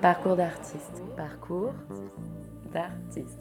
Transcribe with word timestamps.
Parcours 0.00 0.36
d'artiste. 0.36 1.02
Parcours 1.16 1.72
d'artiste. 2.72 3.40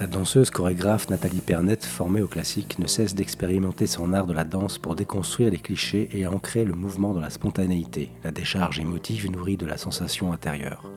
La 0.00 0.06
danseuse 0.06 0.50
chorégraphe 0.50 1.08
Nathalie 1.10 1.40
Pernet, 1.40 1.78
formée 1.80 2.22
au 2.22 2.28
classique, 2.28 2.78
ne 2.78 2.86
cesse 2.86 3.14
d'expérimenter 3.14 3.86
son 3.86 4.12
art 4.12 4.26
de 4.26 4.32
la 4.32 4.44
danse 4.44 4.78
pour 4.78 4.94
déconstruire 4.94 5.50
les 5.50 5.58
clichés 5.58 6.08
et 6.12 6.26
ancrer 6.26 6.64
le 6.64 6.74
mouvement 6.74 7.14
dans 7.14 7.20
la 7.20 7.30
spontanéité, 7.30 8.10
la 8.24 8.30
décharge 8.30 8.78
émotive 8.78 9.30
nourrie 9.30 9.56
de 9.56 9.66
la 9.66 9.76
sensation 9.76 10.32
intérieure. 10.32 10.90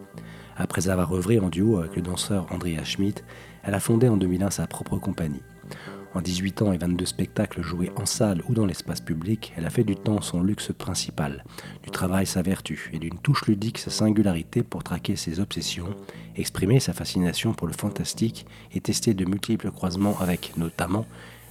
Après 0.55 0.89
avoir 0.89 1.13
œuvré 1.15 1.39
en 1.39 1.49
duo 1.49 1.79
avec 1.79 1.95
le 1.95 2.01
danseur 2.01 2.45
Andrea 2.51 2.83
Schmidt, 2.83 3.23
elle 3.63 3.73
a 3.73 3.79
fondé 3.79 4.07
en 4.07 4.17
2001 4.17 4.51
sa 4.51 4.67
propre 4.67 4.97
compagnie. 4.97 5.41
En 6.13 6.19
18 6.19 6.61
ans 6.63 6.73
et 6.73 6.77
22 6.77 7.05
spectacles 7.05 7.61
joués 7.61 7.89
en 7.95 8.05
salle 8.05 8.41
ou 8.49 8.53
dans 8.53 8.65
l'espace 8.65 8.99
public, 8.99 9.53
elle 9.55 9.65
a 9.65 9.69
fait 9.69 9.85
du 9.85 9.95
temps 9.95 10.19
son 10.19 10.43
luxe 10.43 10.73
principal, 10.77 11.45
du 11.83 11.89
travail 11.89 12.25
sa 12.25 12.41
vertu 12.41 12.89
et 12.91 12.99
d'une 12.99 13.17
touche 13.17 13.45
ludique 13.47 13.77
sa 13.77 13.91
singularité 13.91 14.61
pour 14.61 14.83
traquer 14.83 15.15
ses 15.15 15.39
obsessions, 15.39 15.95
exprimer 16.35 16.81
sa 16.81 16.91
fascination 16.91 17.53
pour 17.53 17.65
le 17.65 17.73
fantastique 17.73 18.45
et 18.73 18.81
tester 18.81 19.13
de 19.13 19.23
multiples 19.23 19.71
croisements 19.71 20.19
avec, 20.19 20.57
notamment, 20.57 21.05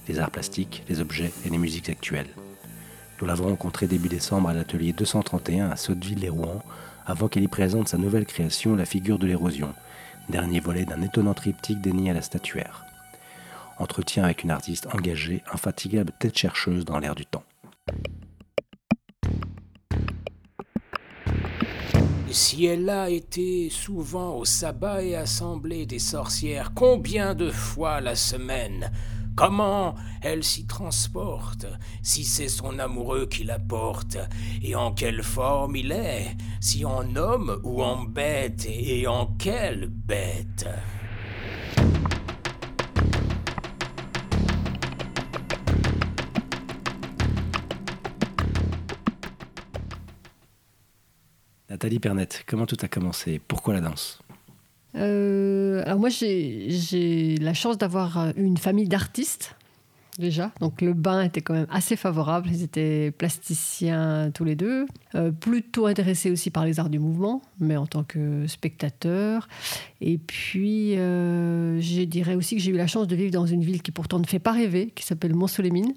les 0.07 0.19
arts 0.19 0.29
plastiques, 0.29 0.83
les 0.89 1.01
objets 1.01 1.31
et 1.43 1.49
les 1.49 1.57
musiques 1.57 1.89
actuelles. 1.89 2.29
Nous 3.19 3.25
l'avons 3.25 3.47
rencontrée 3.47 3.87
début 3.87 4.09
décembre 4.09 4.49
à 4.49 4.53
l'atelier 4.53 4.93
231 4.93 5.71
à 5.71 5.75
Sotteville-les-Rouen, 5.75 6.61
avant 7.07 7.27
qu'elle 7.27 7.43
y 7.43 7.47
présente 7.47 7.87
sa 7.87 7.97
nouvelle 7.97 8.27
création, 8.27 8.75
La 8.75 8.85
figure 8.85 9.17
de 9.17 9.25
l'érosion, 9.25 9.73
dernier 10.29 10.59
volet 10.59 10.85
d'un 10.85 11.01
étonnant 11.01 11.33
triptyque 11.33 11.81
dénié 11.81 12.11
à 12.11 12.13
la 12.13 12.21
statuaire 12.21 12.85
entretien 13.81 14.23
avec 14.23 14.43
une 14.43 14.51
artiste 14.51 14.87
engagée, 14.93 15.43
infatigable 15.51 16.13
tête 16.19 16.37
chercheuse 16.37 16.85
dans 16.85 16.99
l'air 16.99 17.15
du 17.15 17.25
temps. 17.25 17.43
Si 22.29 22.65
elle 22.65 22.89
a 22.89 23.09
été 23.09 23.69
souvent 23.69 24.35
au 24.37 24.45
sabbat 24.45 25.03
et 25.03 25.15
assemblée 25.15 25.85
des 25.85 25.99
sorcières, 25.99 26.71
combien 26.73 27.35
de 27.35 27.51
fois 27.51 27.99
la 27.99 28.15
semaine? 28.15 28.91
Comment 29.35 29.95
elle 30.21 30.43
s'y 30.43 30.65
transporte, 30.65 31.65
si 32.03 32.23
c'est 32.23 32.49
son 32.49 32.79
amoureux 32.79 33.25
qui 33.25 33.43
la 33.43 33.59
porte, 33.59 34.17
et 34.61 34.75
en 34.75 34.91
quelle 34.93 35.23
forme 35.23 35.75
il 35.75 35.91
est, 35.91 36.37
si 36.59 36.85
en 36.85 37.15
homme 37.15 37.59
ou 37.63 37.81
en 37.81 38.03
bête, 38.03 38.65
et 38.69 39.07
en 39.07 39.25
quelle 39.25 39.87
bête? 39.87 40.67
Nathalie 51.81 51.97
Pernet, 51.97 52.27
comment 52.45 52.67
tout 52.67 52.77
a 52.83 52.87
commencé? 52.87 53.41
Pourquoi 53.47 53.73
la 53.73 53.81
danse? 53.81 54.19
Euh, 54.93 55.81
Alors 55.83 55.97
moi, 55.97 56.09
j'ai 56.09 57.37
la 57.41 57.55
chance 57.55 57.79
d'avoir 57.79 58.19
euh, 58.19 58.31
une 58.37 58.57
famille 58.57 58.87
d'artistes 58.87 59.55
déjà. 60.19 60.51
Donc 60.59 60.83
le 60.83 60.93
bain 60.93 61.23
était 61.23 61.41
quand 61.41 61.55
même 61.55 61.65
assez 61.71 61.95
favorable. 61.95 62.49
Ils 62.51 62.61
étaient 62.61 63.09
plasticiens 63.09 64.29
tous 64.31 64.43
les 64.43 64.55
deux, 64.55 64.85
euh, 65.15 65.31
plutôt 65.31 65.87
intéressés 65.87 66.29
aussi 66.29 66.51
par 66.51 66.65
les 66.65 66.79
arts 66.79 66.91
du 66.91 66.99
mouvement, 66.99 67.41
mais 67.59 67.77
en 67.77 67.87
tant 67.87 68.03
que 68.03 68.45
spectateurs. 68.45 69.47
Et 70.01 70.19
puis, 70.19 70.93
je 70.93 72.03
dirais 72.03 72.35
aussi 72.35 72.55
que 72.55 72.61
j'ai 72.61 72.69
eu 72.69 72.77
la 72.77 72.85
chance 72.85 73.07
de 73.07 73.15
vivre 73.15 73.31
dans 73.31 73.47
une 73.47 73.63
ville 73.63 73.81
qui 73.81 73.89
pourtant 73.89 74.19
ne 74.19 74.27
fait 74.27 74.37
pas 74.37 74.51
rêver, 74.51 74.91
qui 74.93 75.03
s'appelle 75.03 75.33
Mont-Solémine, 75.33 75.95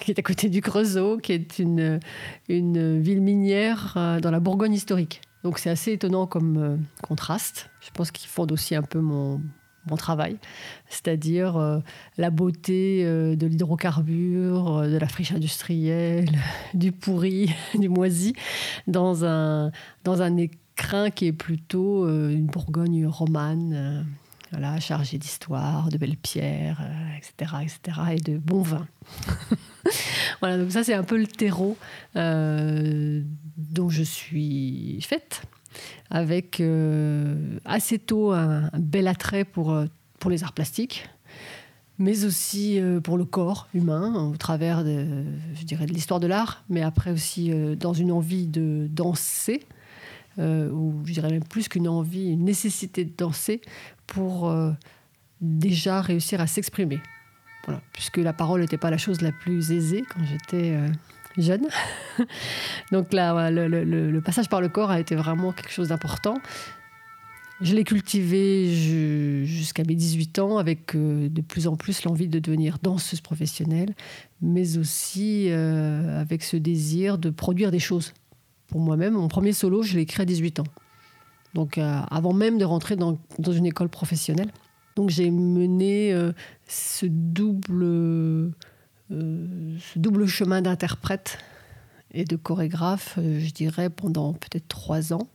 qui 0.00 0.10
est 0.10 0.18
à 0.18 0.22
côté 0.22 0.48
du 0.48 0.60
Creusot, 0.62 1.18
qui 1.18 1.32
est 1.32 1.58
une, 1.58 2.00
une 2.48 3.00
ville 3.00 3.20
minière 3.20 3.94
euh, 3.96 4.20
dans 4.20 4.30
la 4.30 4.40
Bourgogne 4.40 4.72
historique. 4.72 5.20
Donc 5.44 5.58
c'est 5.58 5.70
assez 5.70 5.92
étonnant 5.92 6.26
comme 6.26 6.56
euh, 6.56 6.76
contraste. 7.02 7.70
Je 7.80 7.90
pense 7.90 8.10
qu'il 8.10 8.28
fonde 8.28 8.52
aussi 8.52 8.74
un 8.74 8.82
peu 8.82 8.98
mon, 9.00 9.40
mon 9.86 9.96
travail, 9.96 10.38
c'est-à-dire 10.88 11.56
euh, 11.56 11.78
la 12.18 12.30
beauté 12.30 13.04
de 13.04 13.46
l'hydrocarbure, 13.46 14.82
de 14.82 14.96
la 14.96 15.08
friche 15.08 15.32
industrielle, 15.32 16.30
du 16.74 16.92
pourri, 16.92 17.54
du 17.78 17.88
moisi, 17.88 18.34
dans 18.86 19.24
un, 19.24 19.70
dans 20.04 20.22
un 20.22 20.36
écrin 20.36 21.10
qui 21.10 21.26
est 21.26 21.32
plutôt 21.32 22.08
une 22.08 22.46
Bourgogne 22.46 23.06
romane, 23.06 24.06
voilà, 24.50 24.80
chargée 24.80 25.18
d'histoire, 25.18 25.88
de 25.88 25.98
belles 25.98 26.16
pierres, 26.16 26.82
etc., 27.16 27.54
etc., 27.62 28.00
et 28.12 28.16
de 28.16 28.36
bons 28.36 28.62
vins. 28.62 28.88
voilà, 30.40 30.58
donc 30.58 30.70
ça 30.70 30.84
c'est 30.84 30.94
un 30.94 31.04
peu 31.04 31.18
le 31.18 31.26
terreau 31.26 31.76
euh, 32.16 33.22
dont 33.56 33.88
je 33.88 34.02
suis 34.02 34.98
faite, 35.02 35.42
avec 36.10 36.60
euh, 36.60 37.58
assez 37.64 37.98
tôt 37.98 38.32
un, 38.32 38.70
bel 38.74 39.08
attrait 39.08 39.44
pour, 39.44 39.72
euh, 39.72 39.86
pour 40.18 40.30
les 40.30 40.42
arts 40.42 40.52
plastiques, 40.52 41.08
mais 41.98 42.24
aussi 42.24 42.80
pour 43.04 43.18
le 43.18 43.26
corps 43.26 43.68
humain, 43.74 44.30
au 44.32 44.36
travers 44.38 44.84
de, 44.84 45.22
je 45.54 45.64
dirais, 45.64 45.84
de 45.84 45.92
l'histoire 45.92 46.18
de 46.18 46.26
l'art, 46.26 46.64
mais 46.70 46.80
après 46.80 47.10
aussi 47.10 47.50
dans 47.76 47.92
une 47.92 48.10
envie 48.10 48.46
de 48.46 48.88
danser, 48.90 49.66
ou 50.38 50.94
je 51.04 51.12
dirais 51.12 51.28
même 51.28 51.44
plus 51.44 51.68
qu'une 51.68 51.88
envie, 51.88 52.30
une 52.30 52.46
nécessité 52.46 53.04
de 53.04 53.12
danser 53.14 53.60
pour 54.10 54.54
déjà 55.40 56.02
réussir 56.02 56.40
à 56.40 56.46
s'exprimer 56.46 57.00
puisque 57.92 58.18
la 58.18 58.32
parole 58.32 58.60
n'était 58.60 58.78
pas 58.78 58.90
la 58.90 58.98
chose 58.98 59.20
la 59.20 59.32
plus 59.32 59.72
aisée 59.72 60.04
quand 60.12 60.24
j'étais 60.24 60.72
euh, 60.72 60.88
jeune. 61.36 61.66
Donc 62.92 63.12
là, 63.12 63.50
le, 63.50 64.20
passage 64.20 64.48
par 64.48 64.60
le 64.60 64.68
corps 64.68 64.90
a 64.90 65.00
été 65.00 65.14
vraiment 65.14 65.52
quelque 65.52 65.72
chose 65.72 65.88
d'important. 65.88 66.38
Je 67.60 67.74
l'ai 67.74 67.84
cultivé 67.84 68.74
jusqu'à 69.44 69.82
mes 69.86 69.94
18 69.94 70.38
ans 70.38 70.56
avec 70.56 70.94
euh, 70.94 71.28
de 71.28 71.42
plus 71.42 71.66
en 71.66 71.76
plus 71.76 72.04
l'envie 72.04 72.26
de 72.26 72.38
devenir 72.38 72.78
danseuse 72.82 73.20
professionnelle, 73.20 73.94
mais 74.40 74.78
aussi 74.78 75.48
euh, 75.50 76.20
avec 76.20 76.42
ce 76.42 76.56
désir 76.56 77.18
de 77.18 77.28
produire 77.28 77.70
des 77.70 77.78
choses. 77.78 78.14
Pour 78.68 78.80
moi-même, 78.80 79.14
mon 79.14 79.28
premier 79.28 79.52
solo, 79.52 79.82
je 79.82 79.94
l'ai 79.94 80.02
écrit 80.02 80.22
à 80.22 80.24
18 80.24 80.60
ans. 80.60 80.64
Donc 81.54 81.78
avant 81.78 82.32
même 82.32 82.58
de 82.58 82.64
rentrer 82.64 82.96
dans 82.96 83.18
une 83.52 83.66
école 83.66 83.88
professionnelle. 83.88 84.50
Donc 84.96 85.10
j'ai 85.10 85.30
mené 85.30 86.12
euh, 86.12 86.32
ce, 86.68 87.06
double, 87.06 87.84
euh, 87.84 88.50
ce 89.10 89.98
double 89.98 90.26
chemin 90.26 90.62
d'interprète 90.62 91.38
et 92.12 92.24
de 92.24 92.36
chorégraphe, 92.36 93.16
euh, 93.18 93.40
je 93.40 93.50
dirais, 93.50 93.88
pendant 93.88 94.32
peut-être 94.32 94.68
trois 94.68 95.12
ans, 95.12 95.28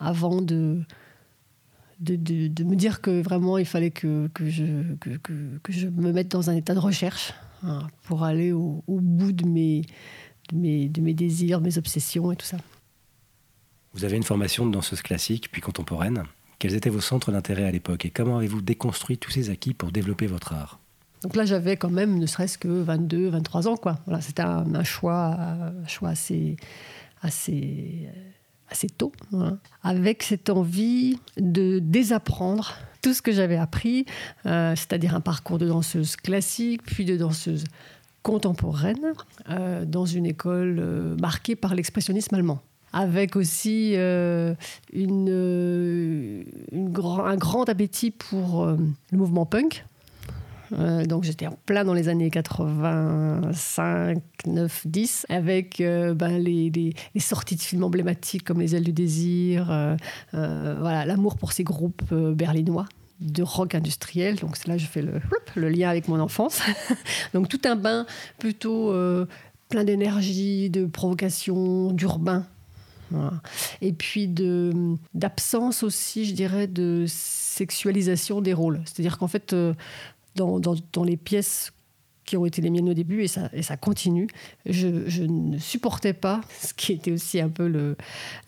avant 0.00 0.42
de, 0.42 0.82
de, 1.98 2.62
me 2.62 2.76
dire 2.76 3.00
que 3.00 3.20
vraiment 3.20 3.58
il 3.58 3.66
fallait 3.66 3.90
que, 3.90 4.28
que, 4.32 4.48
je, 4.48 4.94
que, 5.00 5.72
je 5.72 5.88
me 5.88 6.12
mette 6.12 6.28
dans 6.28 6.50
un 6.50 6.54
état 6.54 6.72
de 6.72 6.78
recherche 6.78 7.32
hein, 7.64 7.88
pour 8.04 8.22
aller 8.22 8.52
au, 8.52 8.84
au 8.86 9.00
bout 9.00 9.32
de 9.32 9.44
mes, 9.44 9.82
de 10.50 10.56
mes, 10.56 10.88
de 10.88 11.00
mes 11.00 11.14
désirs, 11.14 11.60
mes 11.60 11.78
obsessions 11.78 12.30
et 12.30 12.36
tout 12.36 12.46
ça. 12.46 12.58
Vous 13.94 14.04
avez 14.04 14.16
une 14.16 14.24
formation 14.24 14.66
de 14.66 14.72
danseuse 14.72 15.02
classique 15.02 15.50
puis 15.52 15.60
contemporaine. 15.60 16.24
Quels 16.58 16.74
étaient 16.74 16.90
vos 16.90 17.00
centres 17.00 17.30
d'intérêt 17.30 17.64
à 17.64 17.70
l'époque 17.70 18.04
et 18.04 18.10
comment 18.10 18.38
avez-vous 18.38 18.60
déconstruit 18.60 19.18
tous 19.18 19.30
ces 19.30 19.50
acquis 19.50 19.72
pour 19.72 19.92
développer 19.92 20.26
votre 20.26 20.52
art? 20.52 20.80
Donc 21.22 21.36
là, 21.36 21.44
j'avais 21.44 21.76
quand 21.76 21.90
même 21.90 22.18
ne 22.18 22.26
serait-ce 22.26 22.58
que 22.58 22.68
22, 22.68 23.28
23 23.28 23.68
ans. 23.68 23.76
Voilà, 24.04 24.20
c'était 24.20 24.42
un, 24.42 24.84
choix, 24.84 25.38
choix 25.86 26.10
assez, 26.10 26.56
assez, 27.22 28.08
assez 28.68 28.88
tôt, 28.88 29.12
avec 29.82 30.24
cette 30.24 30.50
envie 30.50 31.18
de 31.38 31.78
désapprendre 31.78 32.74
tout 33.00 33.14
ce 33.14 33.22
que 33.22 33.32
j'avais 33.32 33.56
appris, 33.56 34.06
euh, 34.46 34.74
c'est-à-dire 34.76 35.14
un 35.14 35.20
parcours 35.20 35.58
de 35.58 35.66
danseuse 35.66 36.16
classique, 36.16 36.82
puis 36.82 37.04
de 37.04 37.16
danseuse 37.16 37.64
contemporaine, 38.22 39.12
euh, 39.50 39.84
dans 39.84 40.06
une 40.06 40.26
école 40.26 40.78
euh, 40.80 41.16
marquée 41.16 41.54
par 41.54 41.74
l'expressionnisme 41.74 42.34
allemand 42.34 42.60
avec 42.94 43.34
aussi 43.34 43.94
euh, 43.96 44.54
euh, 44.96 46.44
un 46.72 47.36
grand 47.36 47.68
appétit 47.68 48.12
pour 48.12 48.64
euh, 48.64 48.76
le 49.10 49.18
mouvement 49.18 49.44
punk. 49.44 49.84
donc 50.70 51.24
j'étais 51.24 51.46
en 51.46 51.58
plein 51.66 51.84
dans 51.84 51.92
les 51.92 52.08
années 52.08 52.30
85, 52.30 54.18
9, 54.46 54.86
10, 54.86 55.26
avec 55.28 55.78
ben, 55.80 56.38
les, 56.38 56.94
sorties 57.18 57.56
de 57.56 57.60
films 57.60 57.84
emblématiques 57.84 58.44
comme 58.44 58.60
Les 58.60 58.74
ailes 58.74 58.84
du 58.84 58.92
désir, 58.92 59.66
voilà, 60.32 61.04
l'amour 61.04 61.36
pour 61.36 61.52
ces 61.52 61.64
groupes 61.64 62.12
berlinois 62.12 62.86
de 63.20 63.42
rock 63.42 63.74
industriel. 63.74 64.36
Donc 64.36 64.56
là 64.66 64.76
je 64.78 64.86
fais 64.86 65.02
le, 65.02 65.20
le, 65.54 65.68
lien 65.68 65.90
avec 65.90 66.08
mon 66.08 66.18
enfance. 66.18 66.60
donc 67.34 67.48
tout 67.48 67.60
un 67.64 67.76
bain 67.76 68.06
plutôt 68.38 68.92
plein 69.68 69.84
d'énergie, 69.84 70.70
de 70.70 70.86
provocation, 70.86 71.92
d'urbain 71.92 72.46
et 73.80 73.92
puis 73.92 74.28
d'absence 75.14 75.82
aussi, 75.82 76.24
je 76.24 76.34
dirais, 76.34 76.66
de 76.66 77.04
sexualisation 77.08 78.40
des 78.40 78.52
rôles. 78.52 78.80
C'est-à-dire 78.84 79.18
qu'en 79.18 79.28
fait, 79.28 79.52
euh, 79.52 79.74
dans, 80.34 80.58
dans, 80.58 81.04
les 81.04 81.16
pièces 81.16 81.72
qui 82.24 82.36
ont 82.36 82.46
été 82.46 82.62
les 82.62 82.70
miennes 82.70 82.88
au 82.88 82.94
début 82.94 83.22
et 83.22 83.28
ça, 83.28 83.50
et 83.52 83.62
ça 83.62 83.76
continue. 83.76 84.26
Je, 84.66 85.08
je 85.08 85.22
ne 85.24 85.58
supportais 85.58 86.14
pas, 86.14 86.40
ce 86.60 86.72
qui 86.72 86.92
était 86.92 87.12
aussi 87.12 87.40
un 87.40 87.50
peu 87.50 87.68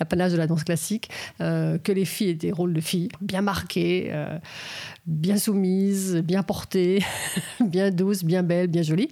l'apanage 0.00 0.32
de 0.32 0.38
la 0.38 0.46
danse 0.46 0.64
classique, 0.64 1.10
euh, 1.40 1.78
que 1.78 1.92
les 1.92 2.04
filles 2.04 2.30
aient 2.30 2.34
des 2.34 2.52
rôles 2.52 2.72
de 2.72 2.80
filles 2.80 3.08
bien 3.20 3.42
marqués, 3.42 4.08
euh, 4.10 4.38
bien 5.06 5.36
soumises, 5.38 6.16
bien 6.24 6.42
portées, 6.42 7.02
bien 7.64 7.90
douces, 7.90 8.24
bien 8.24 8.42
belles, 8.42 8.66
bien 8.66 8.82
jolies, 8.82 9.08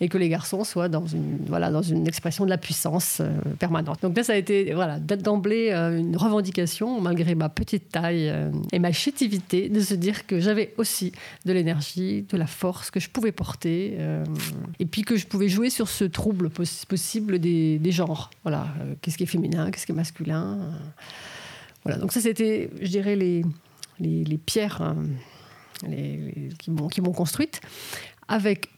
et 0.00 0.08
que 0.08 0.18
les 0.18 0.28
garçons 0.28 0.64
soient 0.64 0.88
dans 0.88 1.06
une, 1.06 1.38
voilà, 1.46 1.70
dans 1.70 1.82
une 1.82 2.08
expression 2.08 2.44
de 2.44 2.50
la 2.50 2.58
puissance 2.58 3.18
euh, 3.20 3.30
permanente. 3.58 4.02
Donc 4.02 4.16
là, 4.16 4.24
ça 4.24 4.32
a 4.32 4.36
été 4.36 4.72
voilà, 4.74 4.98
d'emblée 4.98 5.70
euh, 5.70 5.96
une 5.98 6.16
revendication, 6.16 7.00
malgré 7.00 7.36
ma 7.36 7.48
petite 7.48 7.88
taille 7.90 8.28
euh, 8.28 8.50
et 8.72 8.80
ma 8.80 8.90
chétivité, 8.90 9.68
de 9.68 9.80
se 9.80 9.94
dire 9.94 10.26
que 10.26 10.40
j'avais 10.40 10.74
aussi 10.76 11.12
de 11.44 11.52
l'énergie, 11.52 12.22
de 12.28 12.36
la 12.36 12.46
force 12.48 12.90
que 12.90 12.98
je 12.98 13.08
pouvais 13.08 13.32
porter, 13.32 13.96
et 14.80 14.86
puis 14.86 15.02
que 15.02 15.16
je 15.16 15.26
pouvais 15.26 15.48
jouer 15.48 15.70
sur 15.70 15.88
ce 15.88 16.04
trouble 16.04 16.48
poss- 16.48 16.84
possible 16.86 17.38
des, 17.38 17.78
des 17.78 17.92
genres. 17.92 18.30
Voilà, 18.42 18.68
qu'est-ce 19.00 19.16
qui 19.16 19.22
est 19.24 19.26
féminin, 19.26 19.70
qu'est-ce 19.70 19.86
qui 19.86 19.92
est 19.92 19.94
masculin. 19.94 20.58
voilà, 21.84 21.98
donc 21.98 22.12
ça, 22.12 22.20
c'était, 22.20 22.70
je 22.80 22.88
dirais, 22.88 23.16
les, 23.16 23.44
les, 24.00 24.24
les 24.24 24.38
pierres 24.38 24.82
hein, 24.82 24.96
les- 25.86 26.16
les- 26.32 26.48
qui 26.58 26.70
m'ont 26.70 26.88
qui 26.88 27.00
m'ont 27.00 27.12
construite, 27.12 27.60
avec 28.28 28.70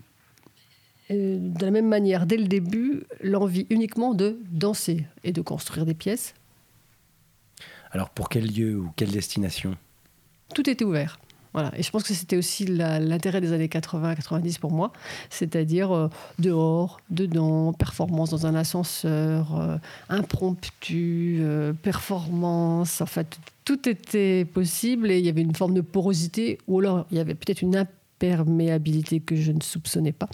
euh, 1.11 1.39
de 1.41 1.65
la 1.65 1.71
même 1.71 1.89
manière, 1.89 2.27
dès 2.27 2.37
le 2.37 2.47
début, 2.47 3.03
l'envie 3.23 3.67
uniquement 3.71 4.15
de 4.15 4.39
danser 4.51 5.07
et 5.25 5.33
de 5.33 5.41
construire 5.41 5.85
des 5.87 5.95
pièces. 5.95 6.35
Alors 7.91 8.11
pour 8.11 8.29
quel 8.29 8.47
lieu 8.47 8.79
ou 8.79 8.91
quelle 8.97 9.11
destination? 9.11 9.77
Tout 10.55 10.69
était 10.71 10.85
ouvert. 10.85 11.19
Voilà. 11.53 11.73
Et 11.77 11.83
je 11.83 11.91
pense 11.91 12.05
que 12.05 12.15
c'était 12.15 12.37
aussi 12.37 12.65
l'intérêt 12.65 13.41
des 13.41 13.53
années 13.53 13.67
80-90 13.67 14.59
pour 14.61 14.71
moi, 14.71 14.93
c'est-à-dire 15.31 15.93
euh, 15.93 16.09
dehors, 16.39 17.01
dedans, 17.11 17.73
performance 17.73 18.31
dans 18.31 18.47
un 18.47 18.55
ascenseur, 18.55 19.59
euh, 19.59 19.77
impromptu, 20.09 21.39
euh, 21.41 21.73
performance, 21.73 23.01
en 23.01 23.07
fait, 23.07 23.39
tout 23.65 23.89
était 23.89 24.45
possible 24.45 25.11
et 25.11 25.19
il 25.19 25.25
y 25.25 25.29
avait 25.29 25.43
une 25.43 25.55
forme 25.55 25.75
de 25.75 25.81
porosité, 25.81 26.59
ou 26.69 26.79
alors 26.79 27.07
il 27.11 27.17
y 27.17 27.21
avait 27.21 27.35
peut-être 27.35 27.63
une 27.63 27.77
imperméabilité 27.77 29.19
que 29.19 29.35
je 29.35 29.51
ne 29.51 29.61
soupçonnais 29.61 30.13
pas, 30.13 30.29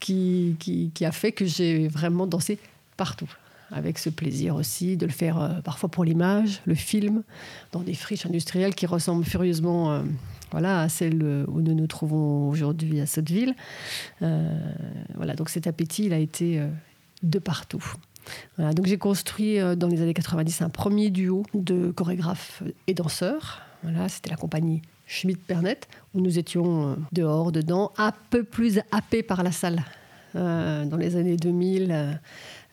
qui, 0.00 0.56
a 1.02 1.12
fait 1.12 1.32
que 1.32 1.44
j'ai 1.44 1.88
vraiment 1.88 2.26
dansé 2.26 2.58
partout. 2.96 3.30
Avec 3.70 3.98
ce 3.98 4.08
plaisir 4.08 4.54
aussi 4.54 4.96
de 4.96 5.04
le 5.04 5.10
faire 5.10 5.60
parfois 5.64 5.88
pour 5.88 6.04
l'image, 6.04 6.60
le 6.64 6.74
film, 6.74 7.22
dans 7.72 7.80
des 7.80 7.94
friches 7.94 8.24
industrielles 8.24 8.74
qui 8.74 8.86
ressemblent 8.86 9.24
furieusement 9.24 10.04
voilà, 10.50 10.82
à 10.82 10.88
celles 10.88 11.22
euh, 11.22 11.44
où 11.48 11.60
nous 11.60 11.74
nous 11.74 11.86
trouvons 11.86 12.48
aujourd'hui 12.48 13.00
à 13.00 13.06
Sotteville. 13.06 13.54
Euh, 14.22 14.48
voilà, 15.14 15.34
donc 15.34 15.48
cet 15.48 15.66
appétit, 15.66 16.06
il 16.06 16.12
a 16.12 16.18
été 16.18 16.60
euh, 16.60 16.68
de 17.22 17.38
partout. 17.38 17.84
Voilà, 18.56 18.72
donc 18.72 18.86
j'ai 18.86 18.96
construit 18.96 19.58
dans 19.76 19.86
les 19.86 20.00
années 20.00 20.14
90 20.14 20.62
un 20.62 20.70
premier 20.70 21.10
duo 21.10 21.44
de 21.52 21.90
chorégraphes 21.90 22.62
et 22.86 22.94
danseurs. 22.94 23.60
Voilà, 23.82 24.08
c'était 24.08 24.30
la 24.30 24.36
compagnie 24.36 24.80
Schmidt-Pernet, 25.06 25.80
où 26.14 26.20
nous 26.20 26.38
étions 26.38 26.96
dehors, 27.12 27.52
dedans, 27.52 27.92
un 27.98 28.12
peu 28.30 28.42
plus 28.42 28.80
happés 28.92 29.22
par 29.22 29.42
la 29.42 29.52
salle. 29.52 29.82
Dans 30.32 30.96
les 30.98 31.16
années 31.16 31.36
2000, 31.36 32.18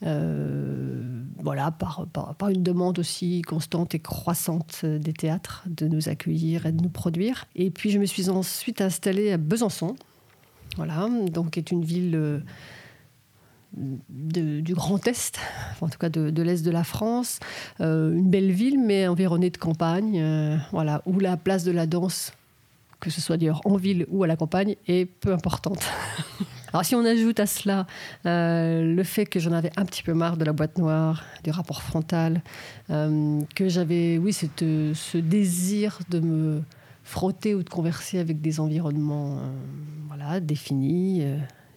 euh, 0.03 1.23
voilà, 1.37 1.71
par, 1.71 2.07
une 2.49 2.63
demande 2.63 2.99
aussi 2.99 3.41
constante 3.41 3.93
et 3.95 3.99
croissante 3.99 4.85
des 4.85 5.13
théâtres 5.13 5.63
de 5.67 5.87
nous 5.87 6.09
accueillir 6.09 6.65
et 6.65 6.71
de 6.71 6.81
nous 6.81 6.89
produire. 6.89 7.45
Et 7.55 7.69
puis 7.69 7.91
je 7.91 7.99
me 7.99 8.05
suis 8.05 8.29
ensuite 8.29 8.81
installée 8.81 9.31
à 9.31 9.37
Besançon, 9.37 9.95
voilà, 10.77 11.07
donc 11.31 11.51
qui 11.51 11.59
est 11.59 11.71
une 11.71 11.83
ville 11.83 12.15
euh, 12.15 12.39
du 14.09 14.73
Grand 14.73 15.05
Est, 15.07 15.39
en 15.81 15.89
tout 15.89 15.97
cas 15.97 16.09
de, 16.09 16.41
l'Est 16.41 16.63
de 16.63 16.71
la 16.71 16.83
France, 16.83 17.39
Euh, 17.79 18.13
une 18.13 18.29
belle 18.29 18.51
ville 18.51 18.79
mais 18.79 19.07
environnée 19.07 19.49
de 19.49 19.57
campagne, 19.57 20.59
voilà, 20.71 21.01
où 21.05 21.19
la 21.19 21.37
place 21.37 21.63
de 21.63 21.71
la 21.71 21.85
danse, 21.85 22.33
que 22.99 23.09
ce 23.09 23.21
soit 23.21 23.37
d'ailleurs 23.37 23.61
en 23.65 23.77
ville 23.77 24.05
ou 24.09 24.23
à 24.23 24.27
la 24.27 24.35
campagne, 24.35 24.75
est 24.87 25.05
peu 25.05 25.31
importante. 25.33 25.83
Alors 26.73 26.85
si 26.85 26.95
on 26.95 27.03
ajoute 27.03 27.39
à 27.39 27.45
cela 27.45 27.85
euh, 28.25 28.95
le 28.95 29.03
fait 29.03 29.25
que 29.25 29.39
j'en 29.39 29.51
avais 29.51 29.71
un 29.75 29.85
petit 29.85 30.03
peu 30.03 30.13
marre 30.13 30.37
de 30.37 30.45
la 30.45 30.53
boîte 30.53 30.77
noire, 30.77 31.23
du 31.43 31.51
rapport 31.51 31.81
frontal, 31.81 32.41
euh, 32.89 33.41
que 33.55 33.67
j'avais, 33.67 34.17
oui, 34.17 34.31
ce 34.33 35.17
désir 35.17 35.99
de 36.09 36.19
me 36.19 36.61
frotter 37.03 37.55
ou 37.55 37.63
de 37.63 37.69
converser 37.69 38.19
avec 38.19 38.41
des 38.41 38.59
environnements 38.59 39.37
euh, 39.37 39.51
voilà, 40.07 40.39
définis, 40.39 41.25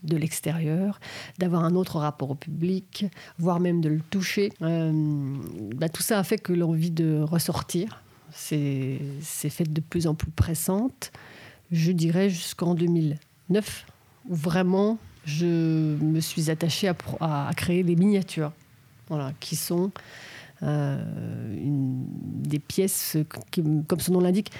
de 0.04 0.16
l'extérieur, 0.16 1.00
d'avoir 1.38 1.64
un 1.64 1.74
autre 1.74 1.98
rapport 1.98 2.30
au 2.30 2.34
public, 2.34 3.06
voire 3.38 3.58
même 3.58 3.80
de 3.80 3.88
le 3.88 4.00
toucher. 4.10 4.52
Bah, 4.60 5.88
tout 5.88 6.02
ça 6.02 6.18
a 6.18 6.22
fait 6.22 6.38
que 6.38 6.52
l'envie 6.52 6.90
de 6.90 7.20
ressortir 7.20 8.02
s'est 8.30 9.00
faite 9.48 9.72
de 9.72 9.80
plus 9.80 10.06
en 10.06 10.14
plus 10.14 10.30
pressante, 10.30 11.10
je 11.72 11.90
dirais 11.90 12.28
jusqu'en 12.28 12.74
2009, 12.74 13.86
où 14.28 14.34
vraiment 14.34 14.98
je 15.24 15.96
me 15.96 16.20
suis 16.20 16.50
attachée 16.50 16.90
à, 17.20 17.50
créer 17.56 17.82
des 17.82 17.96
miniatures, 17.96 18.52
voilà, 19.08 19.32
qui 19.40 19.56
sont 19.56 19.90
euh, 20.62 21.02
des 21.96 22.58
pièces, 22.58 23.16
qui, 23.50 23.62
comme 23.86 24.00
son 24.00 24.12
nom 24.14 24.20
l'indique, 24.20 24.52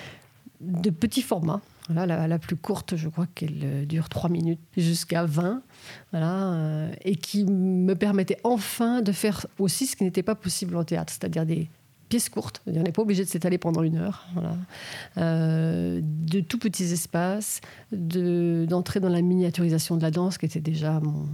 de 0.60 0.90
petit 0.90 1.22
format. 1.22 1.60
Voilà, 1.88 2.06
la, 2.06 2.26
la 2.26 2.38
plus 2.38 2.56
courte, 2.56 2.96
je 2.96 3.10
crois 3.10 3.26
qu'elle 3.34 3.60
euh, 3.62 3.84
dure 3.84 4.08
3 4.08 4.30
minutes 4.30 4.60
jusqu'à 4.76 5.26
20. 5.26 5.62
Voilà, 6.12 6.52
euh, 6.52 6.92
et 7.02 7.16
qui 7.16 7.44
me 7.44 7.94
permettait 7.94 8.38
enfin 8.42 9.02
de 9.02 9.12
faire 9.12 9.46
aussi 9.58 9.86
ce 9.86 9.94
qui 9.94 10.04
n'était 10.04 10.22
pas 10.22 10.34
possible 10.34 10.76
en 10.76 10.84
théâtre, 10.84 11.12
c'est-à-dire 11.12 11.44
des 11.44 11.68
pièces. 12.18 12.30
On 12.66 12.70
n'est 12.82 12.92
pas 12.92 13.02
obligé 13.02 13.24
de 13.24 13.28
s'étaler 13.28 13.58
pendant 13.58 13.82
une 13.82 13.96
heure. 13.96 14.26
Euh, 15.18 16.00
de 16.02 16.40
tout 16.40 16.58
petits 16.58 16.84
espaces, 16.92 17.60
de- 17.92 18.66
d'entrer 18.68 19.00
dans 19.00 19.08
la 19.08 19.22
miniaturisation 19.22 19.96
de 19.96 20.02
la 20.02 20.10
danse, 20.10 20.38
qui 20.38 20.46
était 20.46 20.60
déjà 20.60 21.00
mon, 21.00 21.26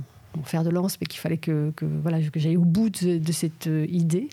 fer 0.44 0.62
de 0.64 0.70
lance, 0.70 0.96
mais 1.00 1.06
qu'il 1.06 1.20
fallait 1.20 1.38
que, 1.38 1.72
voilà, 2.02 2.20
que 2.20 2.38
j'aille 2.40 2.56
au 2.56 2.64
bout 2.64 2.88
de, 2.90 3.32
cette 3.32 3.66
euh, 3.66 3.86
idée. 3.88 4.28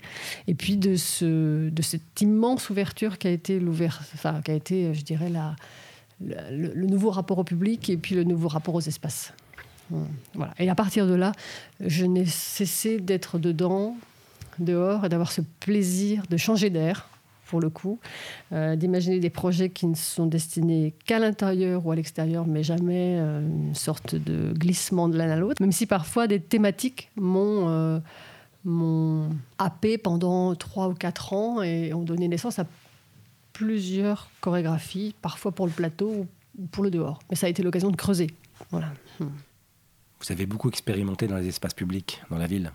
Et 0.46 0.54
puis 0.54 0.76
de, 0.76 0.96
ce, 0.96 1.68
de 1.68 1.82
cette 1.82 2.20
immense 2.20 2.70
ouverture 2.70 3.18
qui 3.18 3.26
a 3.28 3.30
été, 3.30 3.60
enfin, 4.14 4.40
qui 4.42 4.50
a 4.50 4.54
été 4.54 4.94
je 4.94 5.02
dirais, 5.02 5.28
la- 5.28 5.56
le, 6.20 6.72
le 6.74 6.86
nouveau 6.86 7.10
rapport 7.10 7.38
au 7.38 7.44
public 7.44 7.90
et 7.90 7.96
puis 7.96 8.14
le 8.16 8.24
nouveau 8.24 8.48
rapport 8.48 8.74
aux 8.74 8.80
espaces. 8.80 9.32
Voilà. 10.34 10.52
Et 10.58 10.68
à 10.68 10.74
partir 10.74 11.06
de 11.06 11.14
là, 11.14 11.32
je 11.80 12.04
n'ai 12.04 12.26
cessé 12.26 13.00
d'être 13.00 13.38
dedans, 13.38 13.96
dehors, 14.60 15.04
et 15.04 15.08
d'avoir 15.08 15.32
ce 15.32 15.40
plaisir 15.60 16.24
de 16.28 16.36
changer 16.36 16.70
d'air, 16.70 17.08
pour 17.48 17.60
le 17.60 17.70
coup, 17.70 17.98
euh, 18.52 18.76
d'imaginer 18.76 19.18
des 19.18 19.30
projets 19.30 19.70
qui 19.70 19.86
ne 19.86 19.94
sont 19.94 20.26
destinés 20.26 20.94
qu'à 21.06 21.18
l'intérieur 21.18 21.84
ou 21.86 21.90
à 21.90 21.96
l'extérieur, 21.96 22.46
mais 22.46 22.62
jamais 22.62 23.16
euh, 23.18 23.40
une 23.40 23.74
sorte 23.74 24.14
de 24.14 24.52
glissement 24.52 25.08
de 25.08 25.16
l'un 25.16 25.30
à 25.30 25.36
l'autre, 25.36 25.60
même 25.60 25.72
si 25.72 25.86
parfois 25.86 26.26
des 26.26 26.40
thématiques 26.40 27.10
m'ont 27.16 27.68
euh, 27.68 29.28
happé 29.58 29.98
pendant 29.98 30.54
trois 30.54 30.88
ou 30.88 30.94
quatre 30.94 31.32
ans 31.32 31.62
et 31.62 31.94
ont 31.94 32.02
donné 32.02 32.28
naissance 32.28 32.58
à 32.58 32.66
plusieurs 33.54 34.30
chorégraphies, 34.40 35.14
parfois 35.22 35.50
pour 35.50 35.66
le 35.66 35.72
plateau 35.72 36.26
ou 36.58 36.66
pour 36.66 36.84
le 36.84 36.90
dehors. 36.90 37.18
Mais 37.30 37.36
ça 37.36 37.46
a 37.46 37.50
été 37.50 37.62
l'occasion 37.62 37.90
de 37.90 37.96
creuser. 37.96 38.28
Voilà. 38.70 38.92
Vous 39.18 40.32
avez 40.32 40.46
beaucoup 40.46 40.68
expérimenté 40.68 41.26
dans 41.26 41.36
les 41.36 41.48
espaces 41.48 41.74
publics, 41.74 42.20
dans 42.30 42.38
la 42.38 42.46
ville. 42.46 42.72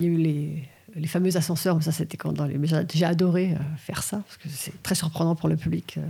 Il 0.00 0.06
y 0.06 0.10
a 0.10 0.12
eu 0.12 0.16
les, 0.16 0.68
les 0.94 1.08
fameux 1.08 1.36
ascenseurs, 1.36 1.82
ça 1.82 1.90
c'était 1.90 2.16
quand 2.16 2.32
dans 2.32 2.44
les. 2.44 2.56
J'ai 2.94 3.04
adoré 3.04 3.52
euh, 3.52 3.76
faire 3.76 4.04
ça, 4.04 4.18
parce 4.18 4.36
que 4.36 4.48
c'est 4.48 4.80
très 4.82 4.94
surprenant 4.94 5.34
pour 5.34 5.48
le 5.48 5.56
public, 5.56 5.96
euh, 5.98 6.02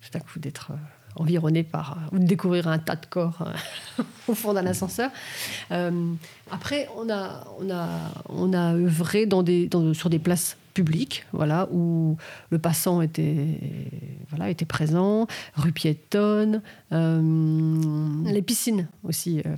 tout 0.00 0.16
à 0.16 0.20
coup, 0.20 0.38
d'être 0.38 0.70
euh, 0.70 0.76
environné 1.16 1.64
par. 1.64 1.98
ou 2.12 2.20
de 2.20 2.24
découvrir 2.24 2.68
un 2.68 2.78
tas 2.78 2.94
de 2.94 3.06
corps 3.06 3.52
au 4.28 4.34
fond 4.34 4.52
d'un 4.54 4.66
ascenseur. 4.66 5.10
Après, 6.52 6.88
on 6.96 7.10
a, 7.10 7.44
on 7.58 7.68
a, 7.70 7.88
on 8.28 8.52
a 8.52 8.74
œuvré 8.74 9.28
sur 9.92 10.08
des 10.08 10.18
places 10.20 10.56
publiques, 10.72 11.24
voilà, 11.32 11.68
où 11.72 12.16
le 12.50 12.58
passant 12.58 13.02
était, 13.02 13.46
voilà, 14.30 14.50
était 14.50 14.64
présent, 14.64 15.26
rue 15.54 15.72
piétonne, 15.72 16.62
euh, 16.92 18.24
les 18.24 18.42
piscines. 18.42 18.88
aussi. 19.04 19.42
euh, 19.46 19.54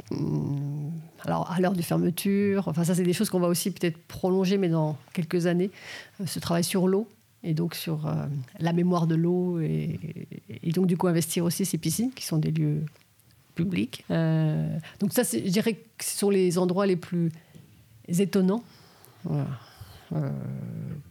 alors, 1.24 1.50
à 1.50 1.60
l'heure 1.60 1.72
de 1.72 1.82
fermeture, 1.82 2.68
enfin, 2.68 2.84
ça, 2.84 2.94
c'est 2.94 3.02
des 3.02 3.12
choses 3.12 3.30
qu'on 3.30 3.40
va 3.40 3.48
aussi 3.48 3.70
peut-être 3.70 3.96
prolonger, 3.96 4.58
mais 4.58 4.68
dans 4.68 4.96
quelques 5.12 5.46
années, 5.46 5.70
euh, 6.20 6.26
ce 6.26 6.38
travail 6.38 6.64
sur 6.64 6.86
l'eau 6.86 7.08
et 7.42 7.54
donc 7.54 7.74
sur 7.74 8.06
euh, 8.06 8.26
la 8.58 8.72
mémoire 8.72 9.06
de 9.06 9.14
l'eau 9.14 9.60
et, 9.60 9.98
et 10.62 10.72
donc, 10.72 10.86
du 10.86 10.96
coup, 10.96 11.06
investir 11.06 11.44
aussi 11.44 11.64
ces 11.64 11.78
piscines 11.78 12.10
qui 12.12 12.24
sont 12.24 12.38
des 12.38 12.50
lieux 12.50 12.82
publics. 13.54 14.04
Donc, 14.08 15.12
ça, 15.12 15.22
je 15.22 15.48
dirais 15.50 15.74
que 15.74 16.04
ce 16.04 16.18
sont 16.18 16.30
les 16.30 16.58
endroits 16.58 16.86
les 16.86 16.96
plus 16.96 17.30
étonnants. 18.08 18.64
Voilà, 19.24 19.46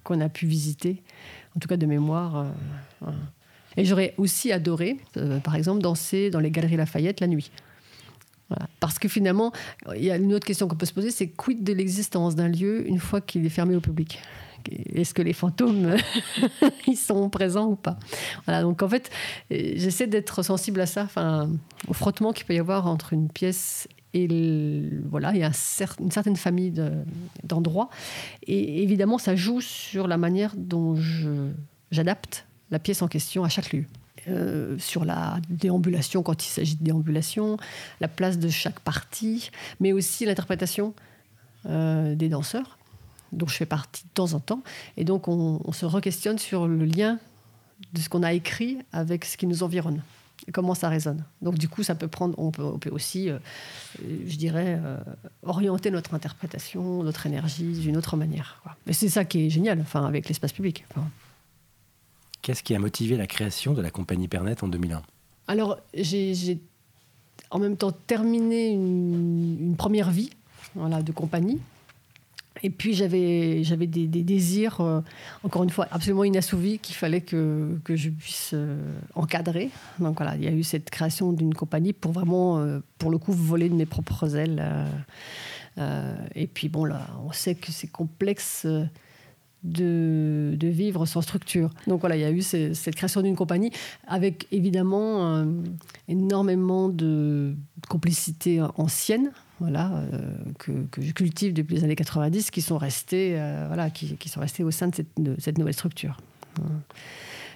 qu'on 0.04 0.22
a 0.22 0.30
pu 0.30 0.46
visiter, 0.46 1.02
en 1.56 1.60
tout 1.60 1.68
cas 1.68 1.78
de 1.78 1.86
mémoire. 1.86 2.38
euh, 2.38 2.46
voilà. 3.02 3.18
Et 3.76 3.86
j'aurais 3.86 4.14
aussi 4.18 4.52
adoré, 4.52 4.98
euh, 5.18 5.40
par 5.40 5.56
exemple, 5.56 5.82
danser 5.82 6.30
dans 6.30 6.40
les 6.40 6.52
Galeries 6.52 6.78
Lafayette 6.78 7.20
la 7.20 7.28
nuit. 7.28 7.52
Parce 8.80 9.00
que 9.00 9.08
finalement, 9.08 9.52
il 9.96 10.04
y 10.04 10.12
a 10.12 10.18
une 10.18 10.32
autre 10.32 10.46
question 10.46 10.68
qu'on 10.68 10.76
peut 10.76 10.86
se 10.86 10.94
poser, 10.94 11.10
c'est 11.10 11.28
quid 11.28 11.64
de 11.64 11.74
l'existence 11.74 12.36
d'un 12.36 12.50
lieu 12.50 12.88
une 12.88 13.00
fois 13.00 13.20
qu'il 13.20 13.44
est 13.44 13.50
fermé 13.50 13.76
au 13.76 13.82
public? 13.82 14.20
Est-ce 14.94 15.16
que 15.16 15.24
les 15.24 15.34
fantômes, 15.34 15.96
ils 16.88 16.96
sont 16.96 17.30
présents 17.32 17.66
ou 17.66 17.76
pas? 17.76 17.98
Voilà, 18.46 18.62
donc 18.62 18.84
en 18.84 18.90
fait, 18.90 19.10
j'essaie 19.50 20.06
d'être 20.06 20.44
sensible 20.44 20.82
à 20.82 20.86
ça, 20.86 21.04
enfin, 21.04 21.50
au 21.88 21.94
frottement 21.94 22.32
qu'il 22.32 22.46
peut 22.46 22.54
y 22.54 22.60
avoir 22.60 22.86
entre 22.86 23.14
une 23.14 23.28
pièce 23.28 23.88
et 24.14 24.90
voilà, 25.10 25.32
il 25.34 25.40
y 25.40 25.44
a 25.44 25.52
une 26.00 26.12
certaine 26.12 26.36
famille 26.36 26.74
d'endroits. 27.44 27.90
et 28.46 28.84
évidemment, 28.84 29.18
ça 29.18 29.36
joue 29.36 29.62
sur 29.62 30.08
la 30.08 30.18
manière 30.18 30.54
dont 30.56 30.96
j'adapte 31.92 32.46
la 32.72 32.80
pièce 32.80 33.02
en 33.02 33.08
question 33.08 33.44
à 33.44 33.50
chaque 33.50 33.74
lieu. 33.74 33.86
Euh, 34.30 34.78
sur 34.80 35.04
la 35.04 35.38
déambulation 35.50 36.24
quand 36.24 36.46
il 36.46 36.48
s'agit 36.48 36.78
de 36.78 36.84
déambulation, 36.84 37.58
la 38.00 38.08
place 38.08 38.40
de 38.40 38.48
chaque 38.48 38.80
partie, 38.80 39.52
mais 39.82 39.92
aussi 39.92 40.26
l'interprétation 40.26 40.94
euh, 41.66 42.16
des 42.16 42.30
danseurs, 42.30 42.78
dont 43.34 43.48
je 43.48 43.56
fais 43.56 43.66
partie 43.66 44.04
de 44.04 44.10
temps 44.14 44.32
en 44.34 44.40
temps. 44.40 44.64
Et 44.96 45.04
donc 45.04 45.28
on, 45.28 45.72
se 45.74 45.86
re-questionne 45.86 46.38
sur 46.38 46.68
le 46.68 46.86
lien 46.86 47.20
de 47.92 48.00
ce 48.00 48.08
qu'on 48.08 48.24
a 48.24 48.32
écrit 48.32 48.78
avec 48.94 49.26
ce 49.26 49.36
qui 49.36 49.46
nous 49.46 49.62
environne. 49.62 50.02
Comment 50.52 50.74
ça 50.74 50.90
résonne. 50.90 51.24
Donc 51.42 51.58
du 51.58 51.70
coup, 51.70 51.84
ça 51.84 51.96
peut 51.96 52.08
prendre, 52.08 52.38
on 52.38 52.52
peut, 52.52 52.90
aussi, 52.92 53.30
euh, 53.30 53.38
je 54.00 54.36
dirais, 54.36 54.80
orienter 55.44 55.92
notre 55.92 56.14
interprétation, 56.14 57.04
notre 57.04 57.26
énergie 57.26 57.80
d'une 57.80 57.98
autre 57.98 58.18
manière. 58.18 58.62
Mais 58.86 58.94
c'est 58.94 59.10
ça 59.10 59.26
qui 59.26 59.46
est 59.46 59.50
génial, 59.50 59.80
enfin, 59.82 60.06
avec 60.06 60.28
l'espace 60.28 60.52
public. 60.52 60.86
Qu'est-ce 62.42 62.62
qui 62.62 62.76
a 62.76 62.80
motivé 62.80 63.16
la 63.16 63.26
création 63.26 63.74
de 63.74 63.82
la 63.82 63.90
compagnie 63.90 64.28
Pernet 64.28 64.62
en 64.64 64.68
2001 64.68 65.02
Alors, 65.48 65.80
j'ai 65.94 66.60
en 67.52 67.60
même 67.60 67.78
temps 67.78 67.92
terminé 67.92 68.72
une, 68.72 69.76
première 69.78 70.12
vie 70.12 70.32
voilà, 70.76 71.02
de 71.02 71.12
compagnie. 71.12 71.60
Et 72.66 72.70
puis 72.70 72.94
j'avais 72.94 73.62
des, 73.88 74.08
désirs, 74.08 74.80
euh, 74.80 75.02
encore 75.44 75.64
une 75.64 75.70
fois, 75.70 75.86
absolument 75.92 76.24
inassouvis 76.24 76.80
qu'il 76.80 76.96
fallait 76.96 77.20
que, 77.20 77.78
que, 77.84 77.98
je 77.98 78.10
puisse 78.10 78.52
euh, 78.54 78.78
encadrer. 79.16 79.70
Donc 80.00 80.18
voilà, 80.18 80.38
il 80.38 80.44
y 80.46 80.48
a 80.48 80.52
eu 80.52 80.64
cette 80.64 80.90
création 80.90 81.34
d'une 81.34 81.54
compagnie 81.54 81.92
pour 81.92 82.14
vraiment, 82.14 82.60
euh, 82.60 82.80
pour 83.00 83.12
le 83.12 83.18
coup, 83.18 83.34
voler 83.34 83.68
de 83.68 83.76
mes 83.76 83.86
propres 83.86 84.38
ailes. 84.38 84.64
et 86.36 86.48
puis 86.48 86.70
bon, 86.70 86.86
là, 86.86 87.06
on 87.28 87.34
sait 87.34 87.56
que 87.56 87.74
c'est 87.74 87.88
complexe 87.88 88.66
de, 89.64 90.58
vivre 90.62 91.06
sans 91.06 91.22
structure. 91.22 91.70
Donc 91.88 92.02
voilà, 92.02 92.16
il 92.16 92.22
y 92.22 92.26
a 92.26 92.32
eu 92.32 92.42
cette 92.42 92.96
création 92.96 93.22
d'une 93.22 93.36
compagnie 93.36 93.72
avec 94.08 94.48
évidemment 94.52 95.36
euh, 95.36 95.46
énormément 96.08 96.90
de 96.90 97.56
complicité 97.90 98.62
ancienne, 98.78 99.32
voilà, 99.60 99.92
euh, 100.14 100.36
que, 100.60 100.72
je 101.00 101.12
cultive 101.12 101.54
depuis 101.54 101.76
les 101.76 101.84
années 101.84 101.96
90, 101.96 102.52
qui 102.52 102.62
sont 102.62 102.78
restés, 102.78 103.36
euh, 103.38 103.66
voilà, 103.68 103.90
qui, 103.90 104.18
sont 104.28 104.42
restés 104.42 104.64
au 104.64 104.72
sein 104.72 104.90
de 105.18 105.36
cette, 105.40 105.58
nouvelle 105.58 105.74
structure. 105.74 106.18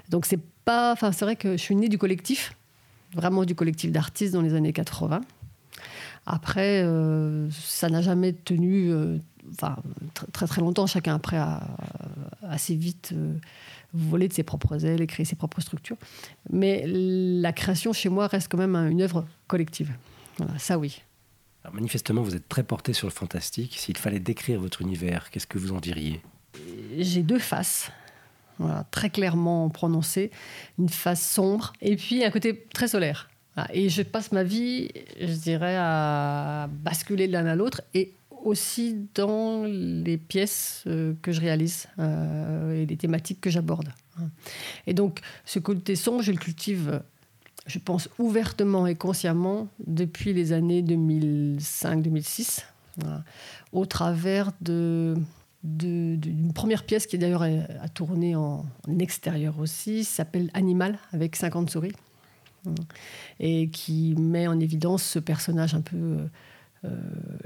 Donc 0.10 0.26
c'est 0.26 0.40
pas, 0.66 0.94
enfin 0.94 1.12
c'est 1.12 1.26
vrai 1.26 1.36
que 1.36 1.52
je 1.52 1.62
suis 1.62 1.76
née 1.76 1.90
du 1.90 1.98
collectif, 1.98 2.54
vraiment 3.14 3.46
du 3.46 3.56
collectif 3.56 3.92
d'artistes 3.92 4.34
dans 4.34 4.42
les 4.42 4.54
années 4.54 4.74
80. 4.74 5.22
Après, 6.30 6.86
ça 7.52 7.88
n'a 7.88 8.02
jamais 8.02 8.34
tenu 8.34 8.92
enfin, 9.52 9.78
très 10.32 10.48
très 10.48 10.62
longtemps, 10.62 10.88
chacun 10.88 11.16
après 11.16 11.38
a 11.38 11.62
assez 12.44 12.76
vite 12.76 13.12
euh, 13.14 13.34
volé 13.94 14.28
de 14.28 14.34
ses 14.34 14.44
propres 14.44 14.86
ailes 14.86 15.02
et 15.02 15.08
créé 15.08 15.26
ses 15.26 15.36
propres 15.36 15.62
structures. 15.62 15.98
Mais 16.50 16.84
la 16.86 17.54
création 17.54 17.94
chez 17.94 18.10
moi 18.10 18.28
reste 18.28 18.50
quand 18.50 18.58
même 18.58 18.76
une 18.76 19.02
œuvre 19.02 19.26
collective. 19.48 19.92
Voilà, 20.38 20.58
ça 20.60 20.78
oui. 20.78 21.02
manifestement, 21.72 22.22
vous 22.22 22.36
êtes 22.36 22.48
très 22.48 22.64
porté 22.64 22.94
sur 22.94 23.08
le 23.08 23.14
fantastique. 23.14 23.76
S'il 23.78 23.98
fallait 23.98 24.20
décrire 24.20 24.60
votre 24.60 24.82
univers, 24.82 25.30
qu'est-ce 25.30 25.48
que 25.48 25.58
vous 25.58 25.72
en 25.72 25.80
diriez? 25.80 26.22
J'ai 26.98 27.24
deux 27.24 27.40
faces. 27.40 27.92
Voilà, 28.60 28.86
très 28.90 29.10
clairement 29.10 29.70
prononcées. 29.70 30.32
Une 30.80 30.90
face 30.90 31.22
sombre 31.22 31.74
et 31.82 31.96
puis 31.96 32.24
un 32.24 32.32
côté 32.32 32.66
très 32.74 32.88
solaire. 32.88 33.30
Et 33.74 33.90
je 33.90 34.04
passe 34.04 34.32
ma 34.32 34.44
vie, 34.44 34.90
je 35.20 35.34
dirais, 35.34 35.76
à 35.78 36.70
basculer 36.72 37.28
de 37.28 37.34
l'un 37.34 37.46
à 37.48 37.56
l'autre 37.56 37.82
et 37.94 38.14
aussi 38.48 39.08
dans 39.14 39.64
les 39.66 40.18
pièces 40.18 40.84
euh, 40.88 41.14
que 41.22 41.32
je 41.32 41.42
réalise 41.42 41.88
euh, 42.00 42.82
et 42.82 42.86
les 42.86 42.98
thématiques 42.98 43.42
que 43.42 43.50
j'aborde. 43.50 43.90
Et 44.88 44.94
donc, 44.94 45.20
ce 45.46 45.60
côté 45.60 45.96
sombre, 45.96 46.24
je 46.24 46.32
le 46.32 46.38
cultive, 46.38 47.02
je 47.68 47.78
pense, 47.78 48.10
ouvertement 48.18 48.88
et 48.88 48.96
consciemment 48.96 49.68
depuis 49.86 50.34
les 50.34 50.54
années 50.54 50.82
2005-2006, 50.82 52.64
au 53.74 53.86
travers 53.86 54.52
de 54.62 55.16
d'une 55.64 56.54
première 56.54 56.84
pièce 56.84 57.08
qui 57.08 57.18
d'ailleurs 57.18 57.44
a 57.44 57.90
tourné 57.90 58.36
en, 58.36 58.66
extérieur 59.00 59.60
aussi, 59.60 60.04
s'appelle 60.04 60.50
Animal 60.54 60.98
avec 61.12 61.36
50 61.36 61.70
souris, 61.70 61.94
et 63.40 63.70
qui 63.70 64.16
met 64.18 64.48
en 64.48 64.60
évidence 64.60 65.04
ce 65.04 65.20
personnage 65.20 65.74
un 65.74 65.82
peu 65.82 65.98
euh, 65.98 66.28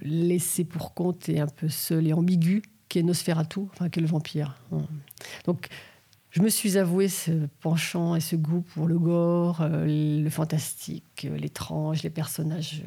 laissé 0.02 0.64
pour 0.64 0.94
compte 0.94 1.30
et 1.30 1.40
un 1.40 1.48
peu 1.48 1.70
seul 1.70 2.08
et 2.08 2.14
ambigu 2.14 2.62
qui 2.90 3.00
est 3.00 3.04
Nosferatu, 3.04 3.62
enfin 3.72 3.90
qui 3.90 4.00
est 4.00 4.02
le 4.02 4.08
vampire. 4.08 4.58
Donc 5.46 5.70
je 6.32 6.42
me 6.42 6.50
suis 6.50 6.78
avoué 6.78 7.10
ce 7.10 7.32
penchant 7.60 8.16
et 8.16 8.22
ce 8.22 8.36
goût 8.38 8.62
pour 8.62 8.88
le 8.88 8.98
gore, 8.98 9.62
euh, 9.62 9.86
le 10.22 10.30
fantastique, 10.30 11.26
euh, 11.30 11.38
l'étrange, 11.38 12.04
les 12.04 12.10
personnages, 12.10 12.84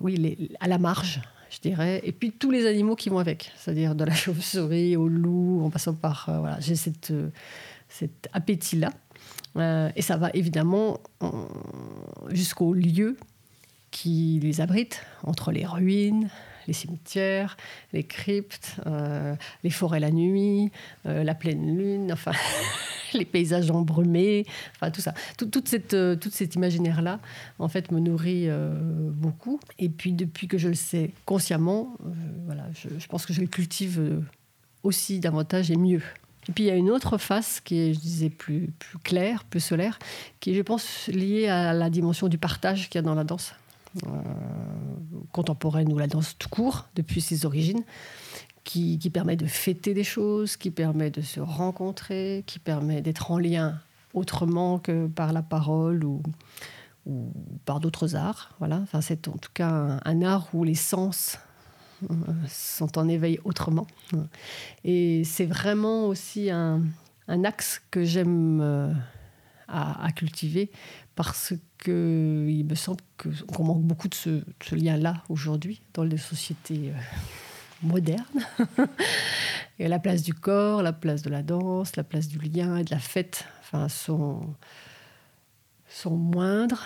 oui, 0.00 0.50
à 0.60 0.68
la 0.68 0.78
marge, 0.78 1.20
je 1.50 1.58
dirais, 1.60 2.00
et 2.04 2.12
puis 2.12 2.30
tous 2.30 2.52
les 2.52 2.66
animaux 2.66 2.94
qui 2.94 3.08
vont 3.08 3.18
avec, 3.18 3.50
c'est-à-dire 3.56 3.96
de 3.96 4.04
la 4.04 4.14
chauve-souris 4.14 4.96
au 4.96 5.08
loup, 5.08 5.62
en 5.64 5.70
passant 5.70 5.94
par, 5.94 6.26
voilà, 6.28 6.60
j'ai 6.60 6.76
cet 6.76 7.12
appétit-là. 8.32 8.92
et 9.96 10.02
ça 10.02 10.16
va 10.16 10.30
évidemment 10.34 11.00
jusqu'au 12.30 12.74
lieu 12.74 13.16
qui 13.96 14.38
les 14.42 14.60
abritent 14.60 15.00
entre 15.22 15.52
les 15.52 15.64
ruines, 15.64 16.28
les 16.66 16.74
cimetières, 16.74 17.56
les 17.94 18.04
cryptes, 18.04 18.76
euh, 18.84 19.34
les 19.64 19.70
forêts 19.70 20.00
la 20.00 20.10
nuit, 20.10 20.70
euh, 21.06 21.24
la 21.24 21.34
pleine 21.34 21.78
lune, 21.78 22.12
enfin 22.12 22.32
les 23.14 23.24
paysages 23.24 23.70
embrumés, 23.70 24.44
enfin 24.74 24.90
tout 24.90 25.00
ça. 25.00 25.14
toute 25.38 25.66
cette, 25.66 25.94
euh, 25.94 26.14
toute 26.14 26.34
cet 26.34 26.56
imaginaire-là, 26.56 27.20
en 27.58 27.68
fait, 27.68 27.90
me 27.90 27.98
nourrit 27.98 28.48
beaucoup. 29.12 29.60
Et 29.78 29.88
puis 29.88 30.12
depuis 30.12 30.46
que 30.46 30.58
je 30.58 30.68
le 30.68 30.74
sais 30.74 31.12
consciemment, 31.24 31.96
voilà, 32.44 32.64
je, 32.74 33.06
pense 33.06 33.24
que 33.24 33.32
je 33.32 33.40
le 33.40 33.46
cultive 33.46 34.22
aussi 34.82 35.20
davantage 35.20 35.70
et 35.70 35.76
mieux. 35.76 36.02
Et 36.50 36.52
puis 36.52 36.64
il 36.64 36.66
y 36.66 36.70
a 36.70 36.76
une 36.76 36.90
autre 36.90 37.16
face 37.16 37.60
qui 37.60 37.78
est, 37.78 37.94
je 37.94 37.98
disais, 37.98 38.28
plus, 38.28 38.68
plus 38.78 38.98
claire, 38.98 39.44
plus 39.44 39.60
solaire, 39.60 39.98
qui 40.38 40.50
est, 40.50 40.54
je 40.54 40.62
pense, 40.62 41.06
liée 41.08 41.48
à 41.48 41.72
la 41.72 41.88
dimension 41.88 42.28
du 42.28 42.36
partage 42.36 42.90
qu'il 42.90 42.98
y 42.98 43.02
a 43.02 43.02
dans 43.02 43.14
la 43.14 43.24
danse. 43.24 43.54
Euh, 44.06 44.10
contemporaine 45.32 45.92
ou 45.92 45.98
la 45.98 46.06
danse 46.06 46.36
tout 46.38 46.48
court, 46.48 46.86
depuis 46.94 47.20
ses 47.20 47.46
origines, 47.46 47.82
qui, 48.64 48.98
permet 49.12 49.36
de 49.36 49.46
fêter 49.46 49.94
des 49.94 50.04
choses, 50.04 50.56
qui 50.56 50.70
permet 50.70 51.10
de 51.10 51.20
se 51.20 51.40
rencontrer, 51.40 52.42
qui 52.46 52.58
permet 52.58 53.00
d'être 53.00 53.30
en 53.30 53.38
lien 53.38 53.80
autrement 54.14 54.78
que 54.78 55.06
par 55.06 55.32
la 55.32 55.42
parole 55.42 56.04
ou, 56.04 56.22
par 57.64 57.80
d'autres 57.80 58.16
arts. 58.16 58.54
Voilà. 58.58 58.80
Enfin, 58.82 59.00
c'est 59.00 59.28
en 59.28 59.36
tout 59.36 59.50
cas 59.54 59.98
un, 60.04 60.22
art 60.22 60.48
où 60.52 60.64
les 60.64 60.74
sens 60.74 61.38
euh, 62.10 62.14
sont 62.48 62.98
en 62.98 63.08
éveil 63.08 63.38
autrement. 63.44 63.86
Et 64.84 65.22
c'est 65.24 65.46
vraiment 65.46 66.06
aussi 66.06 66.50
un, 66.50 66.82
axe 67.28 67.82
que 67.90 68.04
j'aime 68.04 68.60
euh, 68.60 68.92
à, 69.68 70.10
cultiver 70.12 70.70
parce 71.16 71.54
qu'il 71.82 72.64
me 72.68 72.74
semble 72.74 73.00
qu'on 73.48 73.64
manque 73.64 73.82
beaucoup 73.82 74.06
de 74.06 74.14
ce, 74.14 74.42
lien-là 74.70 75.24
aujourd'hui 75.28 75.80
dans 75.94 76.04
les 76.04 76.18
sociétés 76.18 76.92
euh, 76.94 77.00
modernes. 77.82 78.24
et 79.78 79.88
la 79.88 79.98
place 79.98 80.22
du 80.22 80.34
corps, 80.34 80.82
la 80.82 80.92
place 80.92 81.22
de 81.22 81.30
la 81.30 81.42
danse, 81.42 81.96
la 81.96 82.04
place 82.04 82.28
du 82.28 82.38
lien 82.38 82.76
et 82.76 82.84
de 82.84 82.90
la 82.90 82.98
fête 82.98 83.46
enfin, 83.60 83.88
sont, 83.88 84.54
sont 85.88 86.16
moindres 86.16 86.84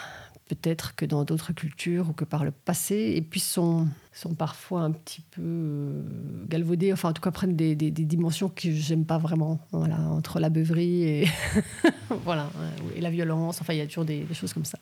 peut-être 0.57 0.97
que 0.97 1.05
dans 1.05 1.25
d'autres 1.25 1.53
cultures 1.53 2.11
ou 2.11 2.13
que 2.13 2.25
par 2.25 2.45
le 2.45 2.51
passé, 2.51 3.13
et 3.15 3.23
puis 3.23 3.39
sont, 3.39 3.87
sont 4.13 4.35
parfois 4.35 4.81
un 4.81 4.91
petit 4.91 5.21
peu 5.31 5.43
euh, 5.45 6.03
galvaudés, 6.49 6.93
enfin 6.93 7.11
en 7.11 7.13
tout 7.13 7.23
cas 7.23 7.31
prennent 7.31 7.55
des, 7.55 7.77
des, 7.77 7.91
dimensions 7.91 8.49
que 8.49 8.73
j'aime 8.73 9.05
pas 9.05 9.19
vraiment, 9.19 9.61
voilà, 9.71 10.01
entre 10.01 10.41
la 10.41 10.51
beuverie 10.51 11.05
et, 11.05 11.29
voilà, 12.25 12.51
et 12.97 13.01
la 13.01 13.11
violence, 13.11 13.61
enfin 13.61 13.75
il 13.75 13.79
y 13.79 13.81
a 13.81 13.87
toujours 13.87 14.05
des, 14.05 14.27
choses 14.33 14.53
comme 14.53 14.65
ça. 14.65 14.79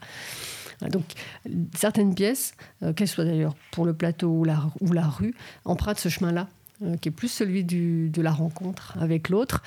Donc 0.91 1.05
certaines 1.75 2.15
pièces, 2.15 2.55
euh, 2.83 2.95
qu'elles 2.95 3.09
soient 3.09 3.25
d'ailleurs 3.25 3.55
pour 3.73 3.85
le 3.85 3.93
plateau 3.93 4.31
ou 4.31 4.45
la, 4.45 4.71
ou 4.81 4.93
la 4.93 5.07
rue, 5.07 5.35
empruntent 5.67 5.99
ce 5.99 6.09
chemin-là 6.09 6.49
euh, 6.83 6.97
qui 6.97 7.11
est 7.11 7.13
plus 7.13 7.29
celui 7.29 7.63
du, 7.63 8.09
de 8.09 8.23
la 8.23 8.31
rencontre 8.31 8.97
avec 8.99 9.29
l'autre, 9.29 9.63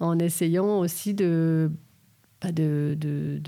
en 0.00 0.18
essayant 0.18 0.80
aussi 0.80 1.14
de 1.14 1.70
de, 2.44 2.96
de, 2.98 3.40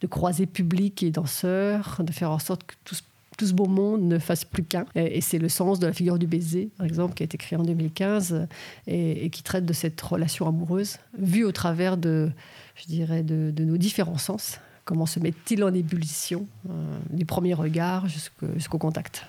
de, 0.00 0.06
croiser 0.06 0.46
public 0.46 1.02
et 1.02 1.10
danseurs, 1.10 2.00
de 2.02 2.12
faire 2.12 2.30
en 2.30 2.38
sorte 2.38 2.64
que 2.64 2.74
tout, 2.84 2.96
tout 3.38 3.46
ce 3.46 3.54
beau 3.54 3.66
monde 3.66 4.02
ne 4.02 4.18
fasse 4.18 4.44
plus 4.44 4.64
qu'un. 4.64 4.84
Et, 4.94 5.20
c'est 5.20 5.38
le 5.38 5.48
sens 5.48 5.78
de 5.78 5.86
la 5.86 5.92
figure 5.92 6.18
du 6.18 6.26
baiser, 6.26 6.70
par 6.76 6.84
exemple, 6.84 7.14
qui 7.14 7.22
a 7.22 7.24
été 7.24 7.38
créé 7.38 7.58
en 7.58 7.62
2015 7.62 8.46
et, 8.86 9.30
qui 9.30 9.42
traite 9.42 9.64
de 9.64 9.72
cette 9.72 10.00
relation 10.00 10.46
amoureuse, 10.46 10.98
vue 11.16 11.44
au 11.44 11.52
travers 11.52 11.96
de, 11.96 12.30
je 12.74 12.86
dirais, 12.86 13.22
de, 13.22 13.64
nos 13.64 13.76
différents 13.76 14.18
sens. 14.18 14.60
Comment 14.84 15.06
se 15.06 15.20
met-il 15.20 15.62
en 15.64 15.72
ébullition 15.72 16.46
euh, 16.68 16.98
du 17.10 17.26
premier 17.26 17.54
regard 17.54 18.08
jusqu'au 18.08 18.78
contact? 18.78 19.26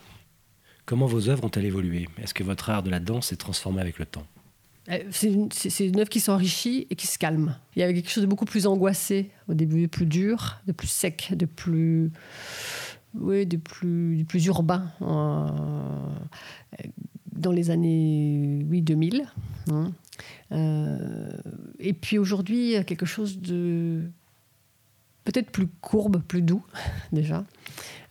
Comment 0.86 1.06
vos 1.06 1.30
œuvres 1.30 1.44
ont-elles 1.44 1.66
évolué? 1.66 2.08
Est-ce 2.18 2.34
que 2.34 2.44
votre 2.44 2.70
art 2.70 2.82
de 2.82 2.90
la 2.90 3.00
danse 3.00 3.28
s'est 3.28 3.36
transformé 3.36 3.82
avec 3.82 4.00
le 4.00 4.06
temps? 4.06 4.26
C'est 5.12 5.30
une, 5.30 6.00
œuvre 6.00 6.10
qui 6.10 6.20
s'enrichit 6.20 6.88
et 6.90 6.96
qui 6.96 7.08
se 7.08 7.18
calme. 7.18 7.56
Il 7.76 7.80
y 7.80 7.84
avait 7.84 7.94
quelque 7.94 8.10
chose 8.10 8.24
de 8.24 8.28
beaucoup 8.28 8.46
plus 8.46 8.66
angoissé 8.66 9.30
au 9.48 9.54
début, 9.54 9.84
de 9.84 9.88
plus 9.88 10.06
dur, 10.06 10.62
de 10.66 10.72
plus 10.72 10.88
sec, 10.88 11.32
de 11.36 11.46
plus, 11.46 12.12
oui, 13.14 13.46
de 13.46 13.58
plus, 13.58 14.26
plus 14.28 14.46
urbain 14.48 14.92
euh, 15.02 15.48
dans 17.32 17.52
les 17.52 17.70
années 17.70 18.66
oui, 18.70 18.82
2000. 18.82 19.26
Hein. 19.72 19.92
Euh, 20.52 21.30
et 21.80 21.94
puis 21.94 22.18
aujourd'hui, 22.18 22.76
quelque 22.86 23.06
chose 23.06 23.40
de 23.40 24.10
peut-être 25.32 25.52
plus 25.52 25.68
courbe, 25.68 26.22
plus 26.24 26.42
doux 26.42 26.64
déjà, 27.12 27.46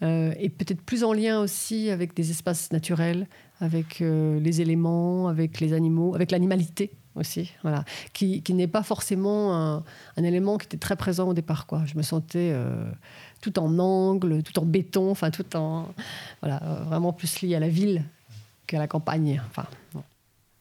et 0.03 0.49
peut-être 0.49 0.81
plus 0.83 1.03
en 1.03 1.13
lien 1.13 1.41
aussi 1.41 1.91
avec 1.91 2.15
des 2.15 2.31
espaces 2.31 2.71
naturels, 2.71 3.27
avec 3.61 4.01
euh, 4.01 4.39
les 4.41 4.61
éléments, 4.61 5.29
avec 5.29 5.61
les 5.61 5.73
animaux, 5.73 6.15
avec 6.15 6.31
l'animalité 6.31 6.91
aussi, 7.15 7.53
voilà, 7.63 7.85
qui, 8.13 8.43
qui 8.43 8.55
n'est 8.55 8.69
pas 8.69 8.85
forcément 8.85 9.55
un, 9.55 9.83
élément 10.17 10.57
qui 10.57 10.67
était 10.67 10.77
très 10.77 10.95
présent 10.95 11.29
au 11.29 11.35
départ. 11.35 11.67
Je 11.85 11.97
me 11.97 12.03
sentais 12.03 12.53
euh, 12.53 12.85
tout 13.41 13.59
en 13.59 13.79
angle, 13.79 14.43
tout 14.45 14.59
en 14.61 14.65
béton, 14.65 15.11
enfin 15.11 15.31
tout 15.31 15.57
en 15.57 15.89
voilà, 16.41 16.63
euh, 16.63 16.85
vraiment 16.85 17.13
plus 17.13 17.43
lié 17.43 17.57
à 17.57 17.61
la 17.61 17.69
ville 17.69 18.05
qu'à 18.69 18.79
la 18.79 18.87
campagne. 18.87 19.43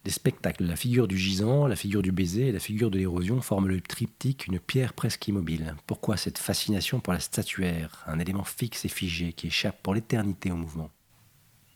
Les 0.08 0.14
spectacles, 0.14 0.64
la 0.64 0.78
figure 0.78 1.06
du 1.06 1.18
gisant, 1.18 1.68
la 1.68 1.76
figure 1.76 2.02
du 2.02 2.14
baiser 2.14 2.48
et 2.48 2.52
la 2.54 2.62
figure 2.62 2.90
de 2.90 2.98
l'érosion 2.98 3.42
forment 3.42 3.68
le 3.68 3.82
triptyque, 3.82 4.48
une 4.48 4.58
pierre 4.58 4.94
presque 4.94 5.28
immobile. 5.28 5.76
Pourquoi 5.86 6.16
cette 6.16 6.38
fascination 6.38 7.02
pour 7.02 7.12
la 7.12 7.20
statuaire, 7.20 8.06
un 8.08 8.18
élément 8.18 8.46
fixe 8.46 8.86
et 8.86 8.88
figé 8.88 9.34
qui 9.34 9.48
échappe 9.48 9.84
pour 9.84 9.94
l'éternité 9.94 10.50
au 10.50 10.56
mouvement? 10.56 10.92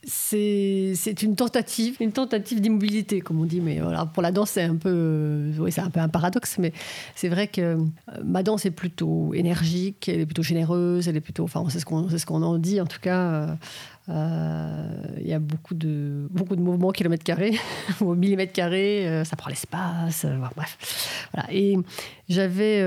C'est 0.04 1.22
une 1.22 1.36
tentative, 1.36 1.98
une 2.00 2.12
tentative 2.12 2.60
d'immobilité, 2.60 3.22
comme 3.22 3.40
on 3.40 3.46
dit. 3.46 3.62
Mais 3.62 3.80
voilà, 3.80 4.06
pour 4.06 4.24
la 4.24 4.32
danse, 4.32 4.52
c'est 4.52 4.64
un 4.64 4.76
peu, 4.76 5.52
oui, 5.60 5.72
c'est 5.72 5.82
un 5.82 5.90
peu 5.90 6.00
un 6.00 6.10
paradoxe, 6.10 6.58
mais 6.58 6.74
c'est 7.16 7.30
vrai 7.30 7.48
que 7.48 7.62
euh, 7.62 7.78
ma 8.24 8.42
danse 8.42 8.66
est 8.66 8.72
plutôt 8.72 9.34
énergique, 9.34 10.10
elle 10.10 10.22
est 10.22 10.26
plutôt 10.26 10.44
généreuse, 10.44 11.08
elle 11.08 11.18
est 11.18 11.22
plutôt, 11.22 11.44
enfin, 11.44 11.64
c'est 11.70 11.80
ce 11.80 11.86
qu'on, 11.86 12.10
ce 12.10 12.26
qu'on 12.26 12.42
en 12.42 12.58
dit 12.58 12.82
en 12.82 12.88
tout 12.88 13.00
cas. 13.00 13.20
Euh, 13.20 13.56
euh, 14.10 14.88
il 15.20 15.28
y 15.28 15.34
a 15.34 15.40
beaucoup 15.40 15.76
de, 15.76 16.28
beaucoup 16.32 16.56
de 16.56 16.62
mouvements 16.62 16.92
kilomètres 16.92 17.24
carrés 17.24 17.54
ou 18.02 18.16
millimètres 18.16 18.52
carrés, 18.52 19.24
ça 19.24 19.36
prend 19.36 19.52
l'espace, 19.52 20.26
bref. 20.56 21.30
Voilà. 21.34 21.48
Et 21.54 21.78
j'avais, 22.28 22.84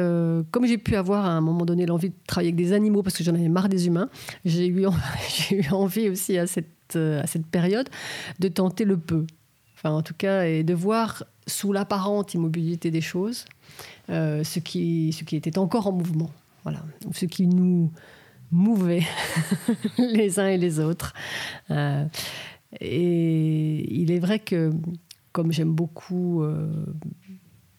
comme 0.51 0.67
j'ai 0.67 0.77
pu 0.77 0.97
avoir 0.97 1.25
à 1.25 1.31
un 1.31 1.41
moment 1.41 1.65
donné 1.65 1.87
l'envie 1.87 2.11
de 2.11 2.15
travailler 2.27 2.49
avec 2.49 2.57
des 2.57 2.73
animaux 2.73 3.05
parce 3.05 3.17
que 3.17 3.23
j'en 3.23 3.35
avais 3.35 3.49
marre 3.49 3.69
des 3.69 3.87
humains, 3.87 4.11
j'ai 4.45 4.67
eu, 4.67 4.85
j'ai 5.49 5.65
eu 5.65 5.71
envie 5.71 6.09
aussi 6.09 6.37
à 6.37 6.49
cette 6.49 6.67
euh, 6.67 6.74
à 6.97 7.27
cette 7.27 7.47
période, 7.47 7.89
de 8.39 8.49
tenter 8.49 8.85
le 8.85 8.97
peu. 8.97 9.27
Enfin, 9.77 9.91
en 9.91 10.03
tout 10.03 10.15
cas, 10.15 10.45
et 10.45 10.63
de 10.63 10.75
voir 10.75 11.25
sous 11.47 11.73
l'apparente 11.73 12.35
immobilité 12.35 12.91
des 12.91 13.01
choses 13.01 13.45
euh, 14.11 14.45
ce, 14.45 14.59
qui, 14.61 15.15
était 15.33 15.59
encore 15.59 15.87
en 15.87 15.93
mouvement. 15.93 16.31
Voilà. 16.63 16.83
Ce 17.13 17.27
qui 17.27 17.47
nous 17.47 17.91
mouvait 18.51 19.03
les 19.99 20.39
uns 20.39 20.47
et 20.49 20.59
les 20.59 20.81
autres. 20.81 21.13
Euh, 21.71 22.05
et 22.81 24.01
il 24.01 24.11
est 24.11 24.19
vrai 24.19 24.39
que, 24.39 24.73
comme 25.33 25.53
j'aime 25.53 25.73
beaucoup 25.73 26.45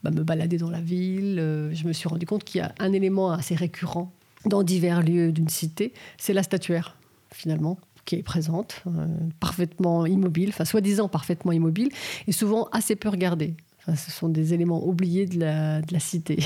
bah, 0.03 0.11
me 0.11 0.23
balader 0.23 0.57
dans 0.57 0.69
la 0.69 0.81
ville, 0.81 1.37
je 1.73 1.87
me 1.87 1.93
suis 1.93 2.07
rendu 2.07 2.25
compte 2.25 2.43
qu'il 2.43 2.59
y 2.59 2.61
a 2.61 2.73
un 2.79 2.93
élément 2.93 3.31
assez 3.31 3.55
récurrent 3.55 4.11
dans 4.45 4.63
divers 4.63 5.01
lieux 5.01 5.31
d'une 5.31 5.49
cité, 5.49 5.93
c'est 6.17 6.33
la 6.33 6.43
statuaire, 6.43 6.97
finalement 7.31 7.79
qui 8.05 8.15
est 8.15 8.23
présente, 8.23 8.83
euh, 8.87 9.07
parfaitement 9.39 10.05
immobile, 10.05 10.49
enfin 10.49 10.65
soi-disant 10.65 11.09
parfaitement 11.09 11.51
immobile, 11.51 11.89
et 12.27 12.31
souvent 12.31 12.69
assez 12.71 12.95
peu 12.95 13.09
regardée. 13.09 13.55
ce 13.87 14.11
sont 14.11 14.29
des 14.29 14.53
éléments 14.53 14.85
oubliés 14.87 15.25
de 15.25 15.39
la, 15.39 15.81
de 15.81 15.91
la 15.91 15.99
cité. 15.99 16.39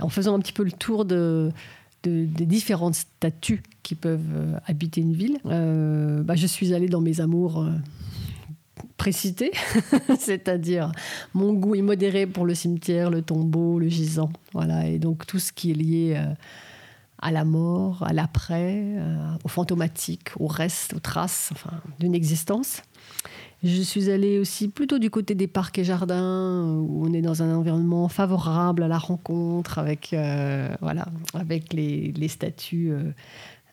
en 0.00 0.08
faisant 0.08 0.34
un 0.34 0.38
petit 0.38 0.52
peu 0.52 0.62
le 0.62 0.72
tour 0.72 1.04
de, 1.04 1.50
de, 2.04 2.24
des 2.24 2.46
différentes 2.46 2.94
statues 2.94 3.62
qui 3.82 3.94
peuvent 3.94 4.20
euh, 4.34 4.54
habiter 4.66 5.00
une 5.00 5.12
ville, 5.12 5.38
euh, 5.46 6.22
bah, 6.22 6.36
je 6.36 6.46
suis 6.46 6.72
allée 6.72 6.88
dans 6.88 7.00
mes 7.00 7.20
amours 7.20 7.66
précités, 8.96 9.50
c'est-à-dire 10.18 10.92
mon 11.34 11.52
goût 11.52 11.74
immodéré 11.74 12.26
pour 12.26 12.46
le 12.46 12.54
cimetière, 12.54 13.10
le 13.10 13.22
tombeau, 13.22 13.78
le 13.78 13.88
gisant, 13.88 14.30
voilà, 14.52 14.86
et 14.86 14.98
donc 14.98 15.26
tout 15.26 15.38
ce 15.38 15.52
qui 15.52 15.72
est 15.72 15.74
lié 15.74 16.22
à 17.20 17.30
la 17.30 17.44
mort, 17.44 18.02
à 18.02 18.12
l'après, 18.12 18.82
euh, 18.96 19.16
au 19.44 19.48
fantomatique, 19.48 20.30
au 20.38 20.46
reste, 20.46 20.94
aux 20.94 21.00
traces 21.00 21.50
enfin, 21.52 21.80
d'une 21.98 22.14
existence. 22.14 22.82
Je 23.62 23.82
suis 23.82 24.10
allée 24.10 24.38
aussi 24.38 24.68
plutôt 24.68 24.98
du 24.98 25.10
côté 25.10 25.34
des 25.34 25.46
parcs 25.46 25.78
et 25.78 25.84
jardins, 25.84 26.64
où 26.64 27.06
on 27.06 27.12
est 27.12 27.20
dans 27.20 27.42
un 27.42 27.54
environnement 27.54 28.08
favorable 28.08 28.82
à 28.82 28.88
la 28.88 28.96
rencontre, 28.96 29.78
avec, 29.78 30.14
euh, 30.14 30.74
voilà, 30.80 31.06
avec 31.34 31.74
les, 31.74 32.12
les 32.12 32.28
statues. 32.28 32.92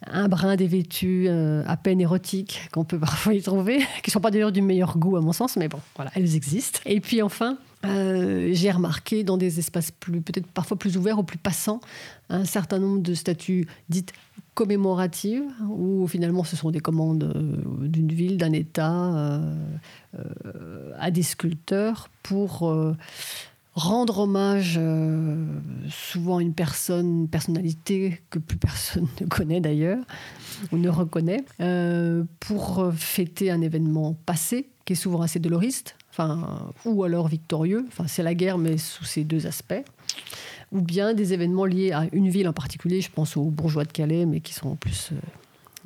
Euh, 0.06 0.12
un 0.12 0.28
brin 0.28 0.56
dévêtu, 0.56 1.28
à 1.30 1.78
peine 1.78 2.02
érotiques, 2.02 2.70
qu'on 2.72 2.84
peut 2.84 3.00
parfois 3.00 3.34
y 3.34 3.42
trouver, 3.42 3.80
qui 4.04 4.10
ne 4.10 4.12
sont 4.12 4.20
pas 4.22 4.32
d'ailleurs 4.32 4.52
du 4.52 4.62
meilleur 4.62 4.98
goût 4.98 5.18
à 5.18 5.22
mon 5.22 5.34
sens, 5.34 5.56
mais 5.56 5.68
bon, 5.68 5.80
voilà, 5.96 6.12
elles 6.16 6.36
existent. 6.36 6.80
Et 6.86 7.00
puis 7.00 7.22
enfin, 7.22 7.58
euh, 7.86 8.50
j'ai 8.54 8.72
remarqué 8.72 9.24
dans 9.24 9.38
des 9.38 9.60
espaces 9.60 9.92
plus, 9.92 10.22
peut-être 10.22 10.48
parfois 10.48 10.78
plus 10.78 10.98
ouverts 10.98 11.20
ou 11.20 11.24
plus 11.24 11.38
passants, 11.38 11.80
un 12.30 12.46
certain 12.46 12.80
nombre 12.80 13.02
de 13.02 13.14
statues 13.14 13.68
dites 13.90 14.14
commémoratives, 14.56 15.44
où 15.70 16.08
finalement 16.08 16.44
ce 16.44 16.56
sont 16.56 16.72
des 16.72 16.80
commandes 16.80 17.32
euh, 17.36 17.88
d'une 17.88 18.12
ville, 18.12 18.38
d'un 18.38 18.52
État, 18.52 19.14
euh, 19.14 20.92
à 20.98 21.12
des 21.12 21.22
sculpteurs 21.22 22.10
pour 22.24 22.68
rendre 23.78 24.20
hommage 24.20 24.80
souvent 25.90 26.38
à 26.38 26.42
une 26.42 26.54
personne, 26.54 27.22
une 27.22 27.28
personnalité 27.30 28.22
que 28.30 28.40
plus 28.40 28.58
personne 28.58 29.08
ne 29.22 29.28
connaît 29.28 29.62
d'ailleurs, 29.62 30.04
ou 30.72 30.78
ne 30.78 30.90
reconnaît, 30.90 31.46
pour 32.40 32.92
fêter 32.96 33.52
un 33.52 33.62
événement 33.62 34.16
passé, 34.26 34.70
qui 34.86 34.94
est 34.94 34.98
souvent 34.98 35.22
assez 35.22 35.40
doloriste, 35.40 35.96
ou 36.86 37.04
alors 37.04 37.28
victorieux. 37.28 37.86
Enfin, 37.88 38.08
c'est 38.08 38.24
la 38.24 38.34
guerre, 38.34 38.58
mais 38.58 38.78
sous 38.78 39.04
ces 39.04 39.24
deux 39.24 39.48
aspects. 39.48 39.84
Ou 40.72 40.82
bien 40.82 41.14
des 41.14 41.34
événements 41.34 41.66
liés 41.66 41.92
à 41.92 42.08
une 42.12 42.30
ville 42.30 42.48
en 42.48 42.54
particulier. 42.54 43.02
Je 43.02 43.10
pense 43.10 43.38
aux 43.38 43.46
bourgeois 43.46 43.86
de 43.86 43.92
Calais, 43.92 44.26
mais 44.26 44.42
qui 44.42 44.54
sont 44.54 44.70
en 44.70 44.76
plus 44.76 45.12
euh, 45.12 45.16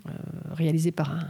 euh, 0.07 0.11
réalisés 0.53 0.91
par 0.91 1.11
un 1.11 1.27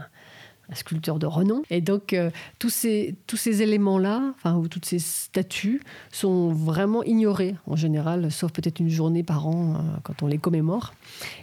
sculpteur 0.74 1.18
de 1.18 1.26
renom. 1.26 1.62
Et 1.70 1.80
donc, 1.80 2.12
euh, 2.12 2.30
tous, 2.58 2.70
ces, 2.70 3.16
tous 3.26 3.36
ces 3.36 3.62
éléments-là, 3.62 4.34
enfin, 4.36 4.56
ou 4.56 4.68
toutes 4.68 4.84
ces 4.84 4.98
statues, 4.98 5.80
sont 6.10 6.52
vraiment 6.52 7.02
ignorés 7.02 7.54
en 7.66 7.76
général, 7.76 8.30
sauf 8.30 8.52
peut-être 8.52 8.80
une 8.80 8.88
journée 8.88 9.22
par 9.22 9.46
an 9.46 9.74
euh, 9.74 9.78
quand 10.02 10.22
on 10.22 10.26
les 10.26 10.38
commémore. 10.38 10.94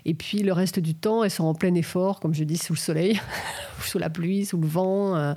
Et 0.06 0.14
puis, 0.14 0.40
le 0.40 0.54
reste 0.54 0.80
du 0.80 0.96
temps, 0.96 1.24
elles 1.24 1.32
sont 1.32 1.46
en 1.46 1.54
plein 1.54 1.74
effort, 1.76 2.20
comme 2.20 2.34
je 2.34 2.44
dis, 2.44 2.58
sous 2.58 2.74
le 2.74 2.80
soleil, 2.80 3.20
sous 3.82 4.00
la 4.00 4.10
pluie, 4.10 4.46
sous 4.46 4.58
le 4.58 4.68
vent. 4.68 5.16
Euh, 5.16 5.34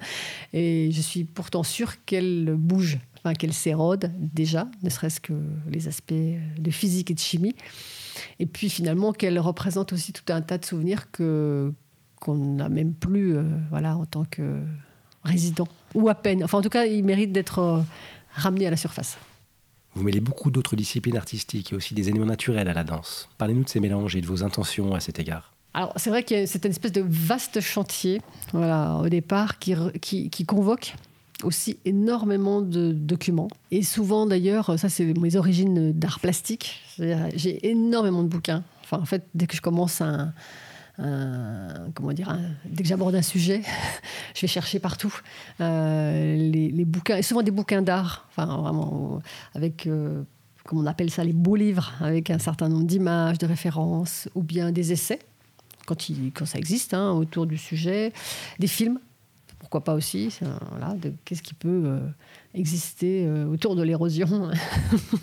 et 0.52 0.90
je 0.92 1.00
suis 1.00 1.24
pourtant 1.24 1.62
sûre 1.62 2.04
qu'elles 2.04 2.54
bougent, 2.56 2.98
enfin, 3.18 3.34
qu'elles 3.34 3.52
s'érodent 3.52 4.10
déjà, 4.18 4.68
ne 4.82 4.90
serait-ce 4.90 5.20
que 5.20 5.34
les 5.70 5.88
aspects 5.88 6.12
de 6.12 6.70
physique 6.70 7.10
et 7.10 7.14
de 7.14 7.18
chimie. 7.18 7.54
Et 8.38 8.46
puis 8.46 8.68
finalement, 8.68 9.12
qu'elles 9.12 9.38
représentent 9.38 9.92
aussi 9.92 10.12
tout 10.12 10.30
un 10.32 10.40
tas 10.40 10.58
de 10.58 10.64
souvenirs 10.64 11.10
que, 11.10 11.72
qu'on 12.22 12.36
n'a 12.36 12.68
même 12.68 12.94
plus 12.94 13.36
euh, 13.36 13.42
voilà, 13.70 13.96
en 13.96 14.06
tant 14.06 14.24
que 14.24 14.60
résident, 15.24 15.66
ou 15.94 16.08
à 16.08 16.14
peine. 16.14 16.44
Enfin, 16.44 16.58
en 16.58 16.62
tout 16.62 16.68
cas, 16.68 16.84
il 16.84 17.04
mérite 17.04 17.32
d'être 17.32 17.58
euh, 17.58 17.80
ramené 18.32 18.68
à 18.68 18.70
la 18.70 18.76
surface. 18.76 19.18
Vous 19.94 20.04
mêlez 20.04 20.20
beaucoup 20.20 20.52
d'autres 20.52 20.76
disciplines 20.76 21.16
artistiques 21.16 21.72
et 21.72 21.74
aussi 21.74 21.94
des 21.94 22.08
éléments 22.08 22.26
naturels 22.26 22.68
à 22.68 22.74
la 22.74 22.84
danse. 22.84 23.28
Parlez-nous 23.38 23.64
de 23.64 23.68
ces 23.68 23.80
mélanges 23.80 24.14
et 24.14 24.20
de 24.20 24.26
vos 24.26 24.44
intentions 24.44 24.94
à 24.94 25.00
cet 25.00 25.18
égard. 25.18 25.52
Alors, 25.74 25.92
c'est 25.96 26.10
vrai 26.10 26.22
que 26.22 26.46
c'est 26.46 26.64
une 26.64 26.70
espèce 26.70 26.92
de 26.92 27.04
vaste 27.04 27.60
chantier, 27.60 28.22
voilà, 28.52 28.98
au 28.98 29.08
départ, 29.08 29.58
qui, 29.58 29.74
qui, 30.00 30.30
qui 30.30 30.44
convoque 30.44 30.94
aussi 31.42 31.78
énormément 31.84 32.62
de 32.62 32.92
documents. 32.92 33.48
Et 33.72 33.82
souvent, 33.82 34.26
d'ailleurs, 34.26 34.78
ça, 34.78 34.88
c'est 34.88 35.12
mes 35.18 35.34
origines 35.34 35.92
d'art 35.92 36.20
plastique. 36.20 36.82
J'ai 37.34 37.68
énormément 37.68 38.22
de 38.22 38.28
bouquins. 38.28 38.62
Enfin, 38.84 38.98
en 38.98 39.06
fait, 39.06 39.26
dès 39.34 39.48
que 39.48 39.56
je 39.56 39.60
commence 39.60 40.00
un, 40.00 40.32
comment 40.96 42.12
dire, 42.12 42.38
dès 42.64 42.82
que 42.82 42.88
j'aborde 42.88 43.14
un 43.14 43.22
sujet, 43.22 43.62
je 44.34 44.40
vais 44.42 44.48
chercher 44.48 44.78
partout 44.78 45.14
euh, 45.60 46.36
les, 46.36 46.84
bouquins, 46.84 47.16
et 47.16 47.22
souvent 47.22 47.42
des 47.42 47.50
bouquins 47.50 47.82
d'art, 47.82 48.26
enfin 48.30 48.56
vraiment 48.56 49.20
avec, 49.54 49.86
euh, 49.86 50.22
comment 50.64 50.82
on 50.82 50.86
appelle 50.86 51.10
ça, 51.10 51.24
les 51.24 51.32
beaux 51.32 51.56
livres, 51.56 51.92
avec 52.00 52.30
un 52.30 52.38
certain 52.38 52.68
nombre 52.68 52.84
d'images, 52.84 53.38
de 53.38 53.46
références, 53.46 54.28
ou 54.34 54.42
bien 54.42 54.72
des 54.72 54.92
essais 54.92 55.18
quand 55.86 56.46
ça 56.46 56.58
existe, 56.58 56.94
hein, 56.94 57.10
autour 57.12 57.46
du 57.46 57.58
sujet. 57.58 58.12
Des 58.58 58.66
films, 58.66 58.98
pourquoi 59.72 59.84
pas 59.84 59.94
aussi 59.94 60.28
voilà, 60.70 60.94
Qu'est-ce 61.24 61.42
qui 61.42 61.54
peut 61.54 61.84
euh, 61.86 62.00
exister 62.52 63.24
euh, 63.24 63.46
autour 63.46 63.74
de 63.74 63.82
l'érosion 63.82 64.50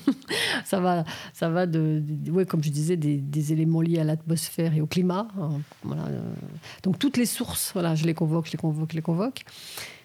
Ça 0.65 0.79
va, 0.79 1.05
ça 1.33 1.49
va 1.49 1.67
de, 1.67 2.01
ouais, 2.31 2.47
comme 2.47 2.63
je 2.63 2.71
disais, 2.71 2.97
des, 2.97 3.53
éléments 3.53 3.81
liés 3.81 3.99
à 3.99 4.03
l'atmosphère 4.03 4.73
et 4.73 4.81
au 4.81 4.87
climat. 4.87 5.27
Hein, 5.39 5.61
euh. 5.85 6.33
donc 6.81 6.97
toutes 6.97 7.17
les 7.17 7.27
sources, 7.27 7.73
voilà, 7.73 7.93
je 7.93 8.05
les 8.05 8.15
convoque, 8.15 8.47
je 8.47 8.53
les 8.53 8.57
convoque, 8.57 8.89
je 8.89 8.95
les 8.95 9.03
convoque. 9.03 9.43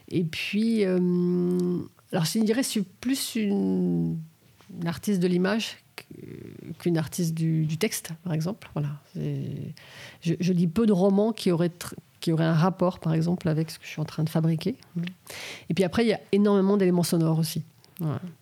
Et 0.09 0.25
puis, 0.25 0.85
alors 0.85 2.27
je 2.27 2.39
dirais, 2.41 2.63
je 2.63 2.69
suis 2.69 2.83
plus 2.83 3.37
une, 3.37 4.19
artiste 4.85 5.21
de 5.21 5.27
l'image 5.27 5.79
qu'une 6.81 6.99
artiste 6.99 7.33
du, 7.33 7.79
texte, 7.79 8.11
par 8.25 8.35
exemple. 8.35 8.69
Voilà. 8.75 9.01
Je, 9.15 10.35
je, 10.39 10.53
lis 10.53 10.67
peu 10.67 10.85
de 10.85 10.93
romans 10.93 11.33
qui 11.33 11.51
auraient 11.51 11.73
qui 12.25 12.33
aurait 12.33 12.47
un 12.47 12.55
rapport, 12.55 13.01
par 13.01 13.13
exemple, 13.13 13.51
avec 13.51 13.71
ce 13.71 13.79
que 13.79 13.85
je 13.85 13.91
suis 13.91 14.01
en 14.01 14.07
train 14.07 14.25
de 14.25 14.31
fabriquer. 14.31 14.77
Et 15.69 15.75
puis 15.75 15.85
après, 15.85 16.07
il 16.07 16.09
y 16.09 16.15
a 16.15 16.21
énormément 16.33 16.79
d'éléments 16.79 17.03
sonores 17.03 17.39
aussi. 17.39 17.63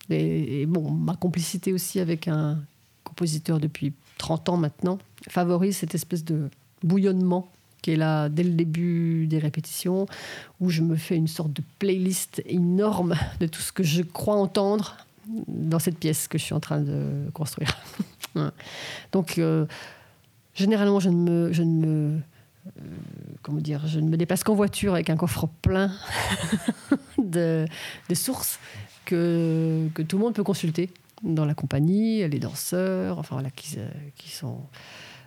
Et, 0.09 0.67
bon, 0.67 0.93
ma 0.93 1.17
complicité 1.17 1.73
aussi 1.73 1.99
avec 1.99 2.29
un 2.29 2.61
compositeur 3.03 3.59
depuis 3.59 3.93
30 4.19 4.51
ans 4.51 4.57
maintenant 4.57 4.99
favorise 5.29 5.79
cette 5.79 5.97
espèce 5.97 6.25
de 6.25 6.49
bouillonnement 6.85 7.51
qui 7.83 7.91
est 7.91 7.97
là 7.97 8.29
dès 8.29 8.45
le 8.45 8.53
début 8.53 9.27
des 9.27 9.41
répétitions, 9.41 10.07
où 10.61 10.71
je 10.71 10.83
me 10.83 10.95
fais 10.95 11.17
une 11.17 11.27
sorte 11.27 11.53
de 11.53 11.65
playlist 11.81 12.41
énorme 12.47 13.17
de 13.41 13.49
tout 13.49 13.63
ce 13.63 13.73
que 13.73 13.83
je 13.83 14.03
crois 14.03 14.37
entendre 14.37 14.97
dans 15.49 15.81
cette 15.81 15.99
pièce 15.99 16.29
que 16.29 16.39
je 16.39 16.45
suis 16.45 16.55
en 16.55 16.61
train 16.61 16.79
de 16.79 17.29
construire. 17.35 17.77
Donc, 19.13 19.39
euh, 19.39 19.67
généralement, 20.55 21.01
je 21.01 21.09
ne 21.09 21.17
me, 21.17 21.53
je 21.53 21.65
ne 21.65 21.85
me 21.85 22.21
euh, 22.67 22.81
comment 23.43 23.61
dire, 23.61 23.87
je 23.87 23.99
ne 23.99 24.09
me 24.09 24.17
déplace 24.17 24.45
qu'en 24.45 24.55
voiture 24.55 24.95
avec 24.95 25.11
un 25.11 25.17
coffre 25.17 25.49
plein 25.63 25.93
de, 27.19 27.67
sources 28.15 28.61
que, 29.05 29.89
tout 30.09 30.17
le 30.17 30.23
monde 30.23 30.35
peut 30.35 30.45
consulter 30.45 30.91
dans 31.23 31.45
la 31.45 31.55
compagnie, 31.55 32.27
les 32.29 32.39
danseurs, 32.39 33.19
enfin 33.19 33.37
voilà, 33.37 33.51
qui, 33.51 33.77
euh, 33.79 33.89
sont 34.27 34.61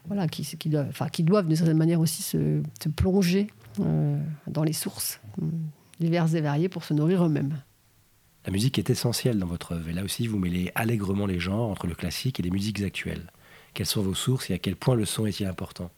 voilà, 0.08 0.28
qui, 0.28 0.70
doivent, 0.70 0.88
enfin, 0.90 1.10
qui 1.10 1.24
doivent 1.24 1.48
d'une 1.48 1.56
certaine 1.56 1.78
manière 1.78 2.00
aussi 2.00 2.22
se, 2.22 2.62
plonger 2.96 3.48
euh, 3.80 4.20
dans 4.48 4.64
les 4.64 4.74
sources 4.74 5.20
diverses 6.00 6.34
et 6.34 6.42
variées 6.42 6.70
pour 6.70 6.84
se 6.84 6.94
nourrir 6.94 7.26
eux-mêmes. 7.26 7.62
La 8.46 8.52
musique 8.52 8.78
est 8.78 8.90
essentielle 8.90 9.40
dans 9.40 9.48
votre 9.48 9.74
œuvre 9.74 9.90
et 9.90 9.94
là 9.94 10.04
aussi 10.04 10.28
vous 10.28 10.38
mêlez 10.38 10.72
allègrement 10.76 11.26
les 11.26 11.40
genres 11.40 11.72
entre 11.72 11.88
le 11.88 11.96
classique 11.96 12.40
et 12.40 12.44
les 12.44 12.52
musiques 12.52 12.82
actuelles. 12.82 13.32
Quelles 13.74 13.88
sont 13.88 14.04
vos 14.04 14.14
sources 14.14 14.50
et 14.52 14.54
à 14.54 14.60
quel 14.60 14.76
point 14.76 14.96
le 14.96 15.06
son 15.06 15.26
est-il 15.26 15.48
important? 15.48 15.90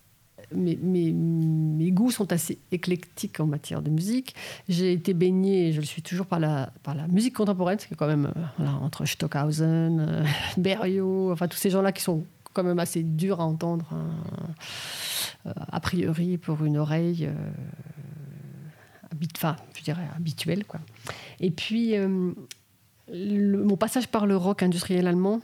Mes, 0.53 1.91
goûts 1.91 2.11
sont 2.11 2.31
assez 2.31 2.59
éclectiques 2.71 3.39
en 3.39 3.45
matière 3.45 3.81
de 3.81 3.89
musique. 3.89 4.35
J'ai 4.69 4.93
été 4.93 5.13
baignée, 5.13 5.71
je 5.73 5.79
le 5.79 5.85
suis 5.85 6.01
toujours, 6.01 6.25
par 6.25 6.39
la, 6.39 6.71
musique 7.09 7.35
contemporaine, 7.35 7.77
qui 7.77 7.93
est 7.93 7.97
quand 7.97 8.07
même 8.07 8.31
euh, 8.59 8.65
entre 8.81 9.05
Stockhausen, 9.05 10.25
euh, 10.57 11.31
enfin 11.31 11.47
tous 11.47 11.57
ces 11.57 11.69
gens-là 11.69 11.91
qui 11.91 12.01
sont 12.01 12.23
quand 12.53 12.63
même 12.63 12.79
assez 12.79 13.03
durs 13.03 13.39
à 13.39 13.45
entendre, 13.45 13.85
hein, 13.91 14.09
euh, 15.47 15.51
a 15.71 15.79
priori 15.79 16.37
pour 16.37 16.63
une 16.65 16.77
oreille 16.77 17.29
dirais 19.83 20.07
habituelle. 20.15 20.63
Et 21.39 21.49
puis, 21.49 21.95
mon 23.09 23.77
passage 23.77 24.07
par 24.07 24.25
le 24.25 24.35
rock 24.35 24.63
industriel 24.63 25.07
allemand 25.07 25.39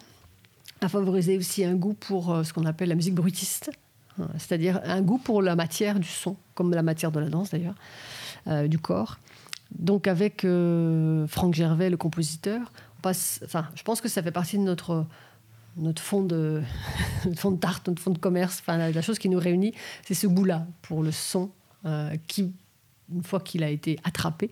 a 0.81 0.89
favorisé 0.89 1.37
aussi 1.37 1.63
un 1.63 1.75
goût 1.75 1.93
pour 1.93 2.45
ce 2.45 2.51
qu'on 2.51 2.65
appelle 2.65 2.89
la 2.89 2.95
musique 2.95 3.15
bruitiste 3.15 3.71
c'est-à-dire 4.37 4.81
un 4.85 5.01
goût 5.01 5.17
pour 5.17 5.41
la 5.41 5.55
matière 5.55 5.99
du 5.99 6.07
son, 6.07 6.35
comme 6.53 6.71
la 6.73 6.83
matière 6.83 7.11
de 7.11 7.19
la 7.19 7.29
danse 7.29 7.51
d'ailleurs, 7.51 7.75
euh, 8.47 8.67
du 8.67 8.79
corps. 8.79 9.17
Donc 9.77 10.07
avec 10.07 10.45
euh, 10.45 11.25
Franck 11.27 11.55
Gervais, 11.55 11.89
le 11.89 11.97
compositeur, 11.97 12.71
passe, 13.01 13.41
enfin, 13.43 13.67
je 13.75 13.83
pense 13.83 14.01
que 14.01 14.07
ça 14.07 14.21
fait 14.21 14.31
partie 14.31 14.57
de 14.57 14.63
notre 14.63 15.05
notre 15.75 16.03
fond 16.03 16.21
de 16.21 16.61
fond 17.35 17.51
de 17.51 17.57
notre 17.87 18.01
fond 18.01 18.11
de 18.11 18.19
commerce. 18.19 18.59
Enfin, 18.61 18.77
la, 18.77 19.01
chose 19.01 19.17
qui 19.17 19.29
nous 19.29 19.39
réunit, 19.39 19.73
c'est 20.03 20.13
ce 20.13 20.27
goût-là 20.27 20.67
pour 20.83 21.01
le 21.01 21.11
son 21.11 21.49
euh, 21.85 22.15
qui 22.27 22.53
une 23.13 23.23
fois 23.23 23.39
qu'il 23.39 23.63
a 23.63 23.69
été 23.69 23.99
attrapé, 24.03 24.49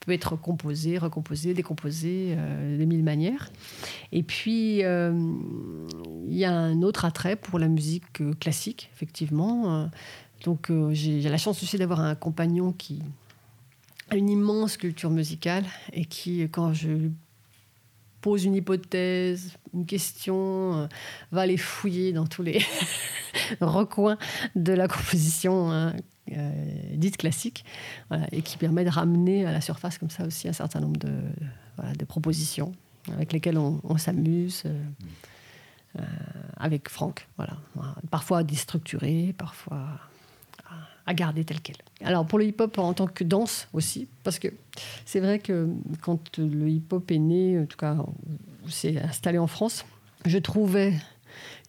peut 0.00 0.12
être 0.12 0.36
composé, 0.36 0.98
recomposé, 0.98 1.54
décomposé 1.54 2.34
euh, 2.36 2.78
de 2.78 2.84
mille 2.84 3.02
manières. 3.02 3.50
Et 4.12 4.22
puis, 4.22 4.84
euh, 4.84 5.12
il 6.26 6.36
y 6.36 6.44
a 6.44 6.52
un 6.52 6.82
autre 6.82 7.04
attrait 7.04 7.36
pour 7.36 7.58
la 7.58 7.68
musique 7.68 8.20
euh, 8.20 8.32
classique, 8.34 8.90
effectivement. 8.94 9.88
Donc, 10.44 10.72
j'ai 10.92 11.20
la 11.20 11.36
chance 11.36 11.62
aussi 11.62 11.76
d'avoir 11.76 12.00
un 12.00 12.14
compagnon 12.14 12.72
qui 12.72 13.02
a 14.08 14.16
une 14.16 14.30
immense 14.30 14.78
culture 14.78 15.10
musicale 15.10 15.64
et 15.92 16.06
qui, 16.06 16.40
quand 16.50 16.72
je 16.72 17.10
pose 18.22 18.44
une 18.44 18.54
hypothèse, 18.54 19.52
une 19.74 19.84
question, 19.84 20.88
va 21.30 21.42
aller 21.42 21.58
fouiller 21.58 22.12
dans 22.12 22.26
tous 22.26 22.42
les 22.42 22.60
recoins 23.60 24.18
de 24.54 24.72
la 24.72 24.88
composition 24.88 25.70
hein, 25.70 25.94
euh, 25.94 26.00
dite 26.94 27.16
classique, 27.16 27.64
et 28.32 28.42
qui 28.42 28.56
permet 28.56 28.84
de 28.84 28.90
ramener 28.90 29.46
à 29.46 29.52
la 29.52 29.60
surface 29.60 29.98
comme 29.98 30.10
ça 30.10 30.24
aussi 30.24 30.48
un 30.48 30.52
certain 30.52 30.80
nombre 30.80 30.98
de, 30.98 31.12
de 31.98 32.04
propositions 32.04 32.72
avec 33.08 33.32
lesquelles 33.32 33.58
on, 33.58 33.98
s'amuse. 33.98 34.62
Euh, 34.66 34.82
euh, 35.98 36.02
avec 36.56 36.88
Franck, 36.88 37.26
voilà. 37.36 37.56
Parfois 38.10 38.44
déstructuré, 38.44 39.34
parfois 39.36 39.98
à 41.06 41.14
garder 41.14 41.42
tel 41.42 41.60
quel. 41.60 41.74
Alors 42.04 42.24
pour 42.24 42.38
le 42.38 42.44
hip-hop 42.44 42.78
en 42.78 42.92
tant 42.92 43.08
que 43.08 43.24
danse 43.24 43.66
aussi, 43.72 44.06
parce 44.22 44.38
que 44.38 44.48
c'est 45.04 45.18
vrai 45.18 45.40
que 45.40 45.68
quand 46.02 46.38
le 46.38 46.68
hip-hop 46.68 47.10
est 47.10 47.18
né, 47.18 47.58
en 47.58 47.66
tout 47.66 47.76
cas, 47.76 47.96
s'est 48.68 49.00
installé 49.00 49.38
en 49.38 49.48
France, 49.48 49.84
je 50.26 50.38
trouvais 50.38 50.94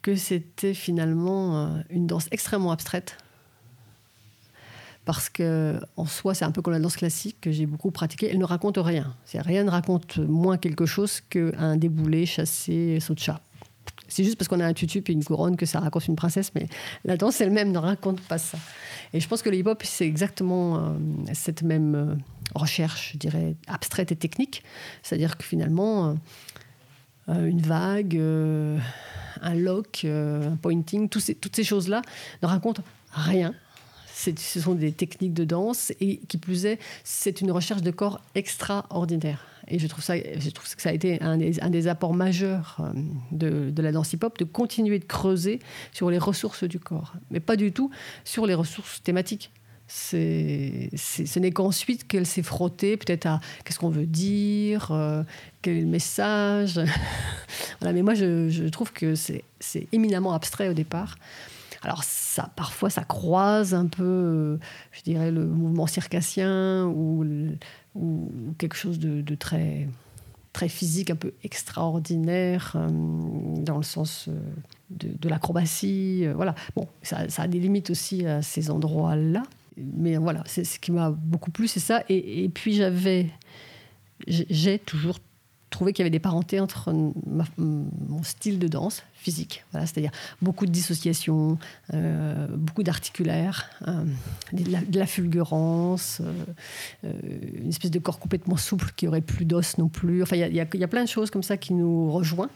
que 0.04 0.16
c'était 0.16 0.76
finalement 0.76 1.82
une 1.90 2.06
danse 2.06 2.28
extrêmement 2.30 2.72
abstraite, 2.72 3.18
parce 5.06 5.30
que 5.30 5.80
en 5.98 6.06
soi, 6.06 6.34
c'est 6.34 6.46
un 6.46 6.52
peu 6.52 6.62
comme 6.62 6.74
la 6.74 6.80
danse 6.80 6.96
classique 6.96 7.38
que 7.42 7.52
j'ai 7.52 7.66
beaucoup 7.66 7.92
pratiquée. 7.92 8.30
Elle 8.32 8.40
ne 8.40 8.46
raconte 8.46 8.78
rien. 8.78 9.16
Rien 9.34 9.64
ne 9.64 9.70
raconte 9.70 10.18
moins 10.18 10.58
quelque 10.58 10.86
chose 10.86 11.22
qu'un 11.22 11.76
déboulé, 11.76 12.26
chassé, 12.26 13.00
saut 13.00 13.16
de 13.16 13.20
chat. 13.20 13.42
C'est 14.08 14.26
juste 14.26 14.38
parce 14.38 14.50
qu'on 14.50 14.60
a 14.60 14.66
un 14.66 14.74
tutu 14.74 15.00
et 15.00 15.12
une 15.12 15.24
couronne 15.24 15.56
que 15.56 15.66
ça 15.66 15.80
raconte 15.80 16.08
une 16.08 16.18
princesse, 16.18 16.52
mais 16.54 16.68
la 17.06 17.16
danse 17.16 17.40
elle-même 17.40 17.72
ne 17.72 17.78
raconte 17.78 18.20
pas 18.20 18.38
ça. 18.38 18.58
Et 19.14 19.22
je 19.22 19.28
pense 19.28 19.42
que 19.42 19.50
le 19.50 19.58
hip-hop, 19.58 19.82
c'est 19.86 20.06
exactement 20.06 20.78
euh, 20.78 20.90
cette 21.34 21.64
même 21.64 21.96
euh, 21.96 22.16
recherche, 22.54 23.14
je 23.14 23.18
dirais, 23.18 23.56
abstraite 23.68 24.12
et 24.12 24.18
technique. 24.18 24.64
C'est-à-dire 25.02 25.38
que 25.38 25.46
finalement, 25.46 26.18
euh, 27.30 27.46
une 27.48 27.62
vague, 27.62 28.22
un 29.42 29.56
lock, 29.56 30.06
un 30.06 30.58
pointing, 30.62 31.08
toutes 31.08 31.56
ces 31.56 31.64
choses-là 31.64 32.02
ne 32.44 32.48
racontent 32.48 32.84
rien 33.14 33.54
ce 34.22 34.60
sont 34.60 34.76
des 34.76 34.92
techniques 34.92 35.34
de 35.34 35.44
danse 35.44 35.92
et 36.00 36.18
qui 36.28 36.38
plus 36.38 36.66
est, 36.66 36.80
c'est 37.04 37.42
une 37.42 37.52
recherche 37.52 37.82
de 37.82 37.92
corps 37.92 38.22
extraordinaire. 38.36 39.46
Et 39.68 39.80
je 39.80 39.88
trouve, 39.88 40.04
ça, 40.04 40.16
je 40.18 40.50
trouve 40.50 40.76
que 40.76 40.82
ça 40.82 40.90
a 40.90 40.94
été 40.94 41.22
un 41.22 41.38
des, 41.38 41.88
apports 41.88 42.14
majeurs 42.14 42.78
euh, 42.80 42.92
de, 43.32 43.82
la 43.82 43.92
danse 43.92 44.12
hip-hop, 44.14 44.38
de 44.38 44.44
continuer 44.44 45.00
de 45.00 45.06
creuser 45.06 45.60
sur 45.94 46.10
les 46.10 46.18
ressources 46.18 46.64
du 46.64 46.80
corps, 46.80 47.14
mais 47.30 47.40
pas 47.40 47.56
du 47.56 47.72
tout 47.72 47.90
sur 48.26 48.46
les 48.46 48.54
ressources 48.54 49.02
thématiques. 49.04 49.52
C'est, 49.88 50.90
ce 50.96 51.40
n'est 51.40 51.52
qu'ensuite 51.52 52.08
qu'elle 52.08 52.26
s'est 52.26 52.44
frottée 52.44 52.96
peut-être 52.96 53.26
à 53.26 53.42
qu'est-ce 53.66 53.78
qu'on 53.78 53.90
veut 53.90 54.06
dire, 54.06 54.92
euh, 54.92 55.24
quel 55.62 55.78
est 55.78 55.82
le 55.82 55.88
message. 55.88 56.80
mais 57.82 58.02
moi, 58.02 58.14
je, 58.14 58.70
trouve 58.70 58.94
que 58.94 59.16
c'est 59.16 59.44
éminemment 59.92 60.34
abstrait 60.34 60.70
au 60.70 60.74
départ. 60.74 61.18
Alors 61.82 62.04
ça, 62.04 62.52
parfois, 62.56 62.90
ça 62.90 63.04
croise 63.04 63.74
un 63.74 63.88
peu, 63.88 64.04
euh, 64.04 64.58
je 64.92 65.02
dirais, 65.02 65.32
le 65.32 65.46
mouvement 65.46 65.88
circassien 65.88 66.86
ou, 66.86 67.26
quelque 68.58 68.76
chose 68.76 69.00
de, 69.00 69.36
très, 69.36 69.90
très 70.54 70.70
physique, 70.70 71.10
un 71.10 71.16
peu 71.16 71.34
extraordinaire, 71.44 72.74
euh, 72.76 72.88
dans 73.64 73.78
le 73.78 73.84
sens 73.84 74.28
euh, 74.30 74.40
de, 74.92 75.28
l'acrobatie. 75.28 76.28
voilà. 76.36 76.54
Bon, 76.76 76.88
ça, 77.02 77.26
a 77.36 77.48
des 77.48 77.60
limites 77.60 77.90
aussi 77.90 78.26
à 78.26 78.42
ces 78.42 78.70
endroits-là. 78.70 79.44
Mais 79.78 80.18
voilà, 80.18 80.44
c'est 80.46 80.64
ce 80.64 80.80
qui 80.80 80.92
m'a 80.92 81.10
beaucoup 81.10 81.50
plu, 81.50 81.68
c'est 81.68 81.80
ça. 81.80 82.04
Et, 82.10 82.44
et 82.44 82.50
puis 82.50 82.74
j'avais, 82.74 83.30
j'ai 84.28 84.78
toujours 84.78 85.18
trouvé 85.72 85.94
qu'il 85.94 86.04
y 86.04 86.04
avait 86.04 86.12
des 86.12 86.20
parentés 86.20 86.60
entre 86.60 86.94
mon 87.58 88.24
style 88.24 88.60
de 88.60 88.68
danse 88.68 89.04
physique, 89.14 89.64
c'est-à-dire 89.74 90.12
beaucoup 90.42 90.66
de 90.66 90.72
dissociation, 90.72 91.58
euh, 91.94 92.48
beaucoup 92.56 92.84
d'articulaire, 92.84 93.70
euh, 93.88 94.04
de, 94.54 95.00
la 95.00 95.06
fulgurance, 95.08 96.22
euh, 97.04 97.14
une 97.58 97.70
espèce 97.70 97.90
de 97.90 98.00
corps 98.00 98.20
complètement 98.20 98.58
souple 98.58 98.92
qui 98.96 99.08
aurait 99.08 99.22
plus 99.22 99.46
d'os 99.46 99.78
non 99.78 99.88
plus. 99.88 100.22
Enfin, 100.22 100.36
il 100.36 100.54
y, 100.54 100.60
a 100.60 100.88
plein 100.88 101.04
de 101.04 101.10
choses 101.10 101.32
comme 101.32 101.44
ça 101.44 101.58
qui 101.58 101.74
nous 101.74 102.12
rejoignent 102.12 102.50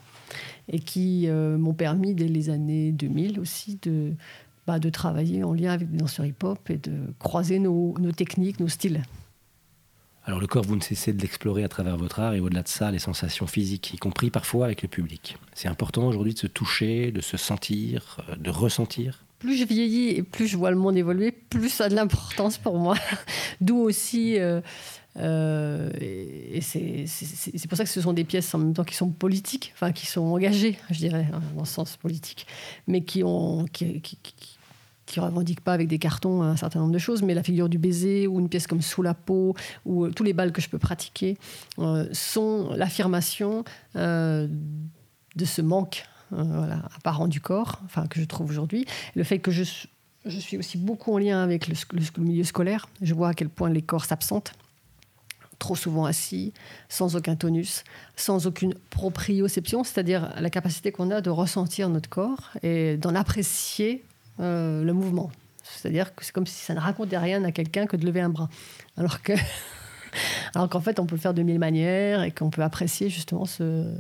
et 0.68 0.80
qui 0.80 1.28
m'ont 1.28 1.74
permis 1.74 2.14
dès 2.14 2.28
les 2.28 2.50
années 2.50 2.92
2000 2.92 3.40
aussi 3.40 3.80
de 3.82 4.14
bah, 4.68 4.80
de 4.80 4.90
travailler 4.90 5.44
en 5.44 5.54
lien 5.54 5.72
avec 5.72 5.92
des 5.92 5.98
danseurs 5.98 6.26
hip-hop 6.26 6.70
et 6.72 6.78
de 6.78 6.92
croiser 7.20 7.60
nos 7.60 7.94
techniques, 8.16 8.60
nos 8.60 8.68
styles. 8.68 9.04
Alors 10.28 10.40
le 10.40 10.48
corps, 10.48 10.64
vous 10.64 10.76
ne 10.76 10.82
cessez 10.82 11.14
de 11.14 11.22
l'explorer 11.22 11.64
à 11.64 11.70
travers 11.70 11.98
votre 11.98 12.20
art 12.20 12.34
et 12.34 12.40
au-delà 12.40 12.64
de 12.64 12.68
ça, 12.68 12.90
les 12.90 12.98
sensations 12.98 13.46
physiques, 13.46 13.94
y 13.94 13.98
compris 13.98 14.32
parfois 14.32 14.66
avec 14.66 14.82
le 14.82 14.88
public. 14.88 15.38
C'est 15.54 15.68
important 15.68 16.08
aujourd'hui 16.08 16.34
de 16.34 16.40
se 16.40 16.48
toucher, 16.48 17.12
de 17.12 17.22
se 17.22 17.38
sentir, 17.38 18.18
euh, 18.30 18.36
de 18.36 18.50
ressentir 18.50 19.22
plus 19.38 19.58
je 19.58 19.66
vieillis 19.66 20.10
et 20.10 20.24
plus 20.24 20.48
je 20.48 20.58
vois 20.58 20.72
le 20.72 20.78
monde 20.78 20.98
évoluer, 20.98 21.32
plus 21.32 21.70
ça 21.70 21.84
a 21.86 21.90
de 21.90 21.94
l'importance 21.94 22.58
pour 22.58 22.80
moi. 22.80 22.96
D'où 23.62 23.78
aussi, 23.78 24.40
euh, 24.40 24.62
euh, 25.18 25.90
et, 26.00 26.62
c'est 26.62 27.68
pour 27.68 27.78
ça 27.78 27.84
que 27.84 27.90
ce 27.90 28.02
sont 28.02 28.14
des 28.14 28.24
pièces 28.24 28.54
en 28.56 28.58
même 28.58 28.74
temps 28.74 28.84
qui 28.84 28.96
sont 28.96 29.10
politiques, 29.10 29.72
enfin 29.76 29.92
qui 29.92 30.06
sont 30.06 30.22
engagées, 30.22 30.80
je 30.90 30.98
dirais, 30.98 31.28
hein, 31.32 31.42
dans 31.54 31.62
le 31.62 31.68
sens 31.68 31.96
politique, 31.98 32.48
mais 32.88 33.04
qui 33.04 33.24
ont, 33.24 33.66
qui, 33.72 34.02
qui, 34.02 34.18
qui 35.06 35.20
revendiquent 35.20 35.62
pas 35.62 35.74
avec 35.74 35.88
des 35.88 36.00
cartons 36.00 36.42
un 36.42 36.56
certain 36.56 36.80
nombre 36.80 36.94
de 36.94 36.98
choses, 36.98 37.22
mais 37.22 37.34
la 37.34 37.44
figure 37.44 37.70
du 37.70 37.78
baiser 37.78 38.28
ou 38.28 38.40
une 38.40 38.50
pièce 38.50 38.68
comme 38.68 38.82
Sous 38.82 39.02
la 39.02 39.14
peau 39.14 39.56
ou 39.86 40.06
euh, 40.06 40.12
tous 40.12 40.24
les 40.24 40.34
balles 40.34 40.52
que 40.52 40.62
je 40.62 40.70
peux 40.70 40.80
pratiquer 40.80 41.38
sont 42.12 42.72
l'affirmation 42.76 43.64
de 45.36 45.46
ce 45.46 45.62
manque 45.62 46.06
euh, 46.34 46.76
apparent 46.98 47.28
du 47.28 47.40
corps, 47.40 47.80
enfin 47.86 48.08
que 48.08 48.20
je 48.20 48.26
trouve 48.26 48.50
aujourd'hui. 48.50 48.86
Le 49.16 49.24
fait 49.24 49.38
que 49.38 49.52
je, 49.52 49.64
je, 50.26 50.40
suis 50.40 50.58
aussi 50.58 50.78
beaucoup 50.78 51.14
en 51.14 51.20
lien 51.20 51.44
avec 51.44 51.68
le, 51.68 51.76
milieu 52.18 52.44
scolaire, 52.44 52.90
je 53.02 53.14
vois 53.14 53.30
à 53.30 53.34
quel 53.36 53.48
point 53.48 53.70
les 53.70 53.84
corps 53.84 54.06
s'absentent 54.06 54.54
trop 55.60 55.76
souvent 55.76 56.06
assis, 56.06 56.52
sans 56.90 57.16
aucun 57.16 57.36
tonus, 57.36 57.84
sans 58.16 58.48
aucune 58.48 58.74
proprioception, 58.90 59.84
c'est-à-dire 59.84 60.34
la 60.40 60.50
capacité 60.50 60.92
qu'on 60.92 61.12
a 61.12 61.22
de 61.22 61.30
ressentir 61.30 61.90
notre 61.90 62.10
corps 62.10 62.52
et 62.62 62.98
d'en 62.98 63.16
apprécier 63.16 64.04
euh, 64.40 64.84
le 64.84 64.94
mouvement. 64.94 65.32
C'est-à-dire 65.64 66.14
que 66.14 66.24
c'est 66.24 66.32
comme 66.32 66.46
si 66.46 66.64
ça 66.64 66.74
ne 66.74 66.80
racontait 66.80 67.18
rien 67.18 67.44
à 67.44 67.52
quelqu'un 67.52 67.88
que 67.88 67.98
de 67.98 68.06
lever 68.06 68.22
un 68.22 68.30
bras. 68.30 68.50
Alors 68.98 69.22
que 69.22 69.34
alors 70.56 70.70
qu'en 70.70 70.82
fait, 70.82 71.00
on 71.00 71.06
peut 71.06 71.16
le 71.16 71.22
faire 71.22 71.34
de 71.34 71.42
mille 71.42 71.60
manières 71.60 72.24
et 72.24 72.32
qu'on 72.32 72.50
peut 72.50 72.64
apprécier 72.64 73.10
justement 73.10 73.46
ce, 73.46 73.94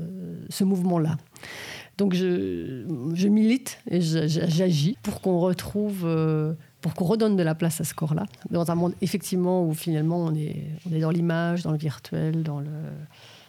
ce 0.49 0.63
mouvement-là. 0.63 1.17
Donc 1.97 2.13
je, 2.13 3.27
milite 3.27 3.79
et 3.89 4.01
j'agis 4.01 4.97
pour 5.01 5.21
qu'on 5.21 5.39
retrouve, 5.39 6.01
euh, 6.03 6.53
pour 6.81 6.93
qu'on 6.93 7.05
redonne 7.05 7.37
de 7.37 7.43
la 7.43 7.55
place 7.55 7.79
à 7.79 7.85
ce 7.85 7.93
corps-là, 7.93 8.25
dans 8.49 8.69
un 8.69 8.75
monde 8.75 8.93
effectivement 9.01 9.65
où 9.65 9.73
finalement 9.73 10.17
on 10.17 10.35
est, 10.35 10.63
on 10.89 10.93
est 10.93 10.99
dans 10.99 11.09
l'image, 11.09 11.63
dans 11.63 11.71
le 11.71 11.77
virtuel, 11.77 12.43
dans, 12.43 12.59
le, 12.59 12.67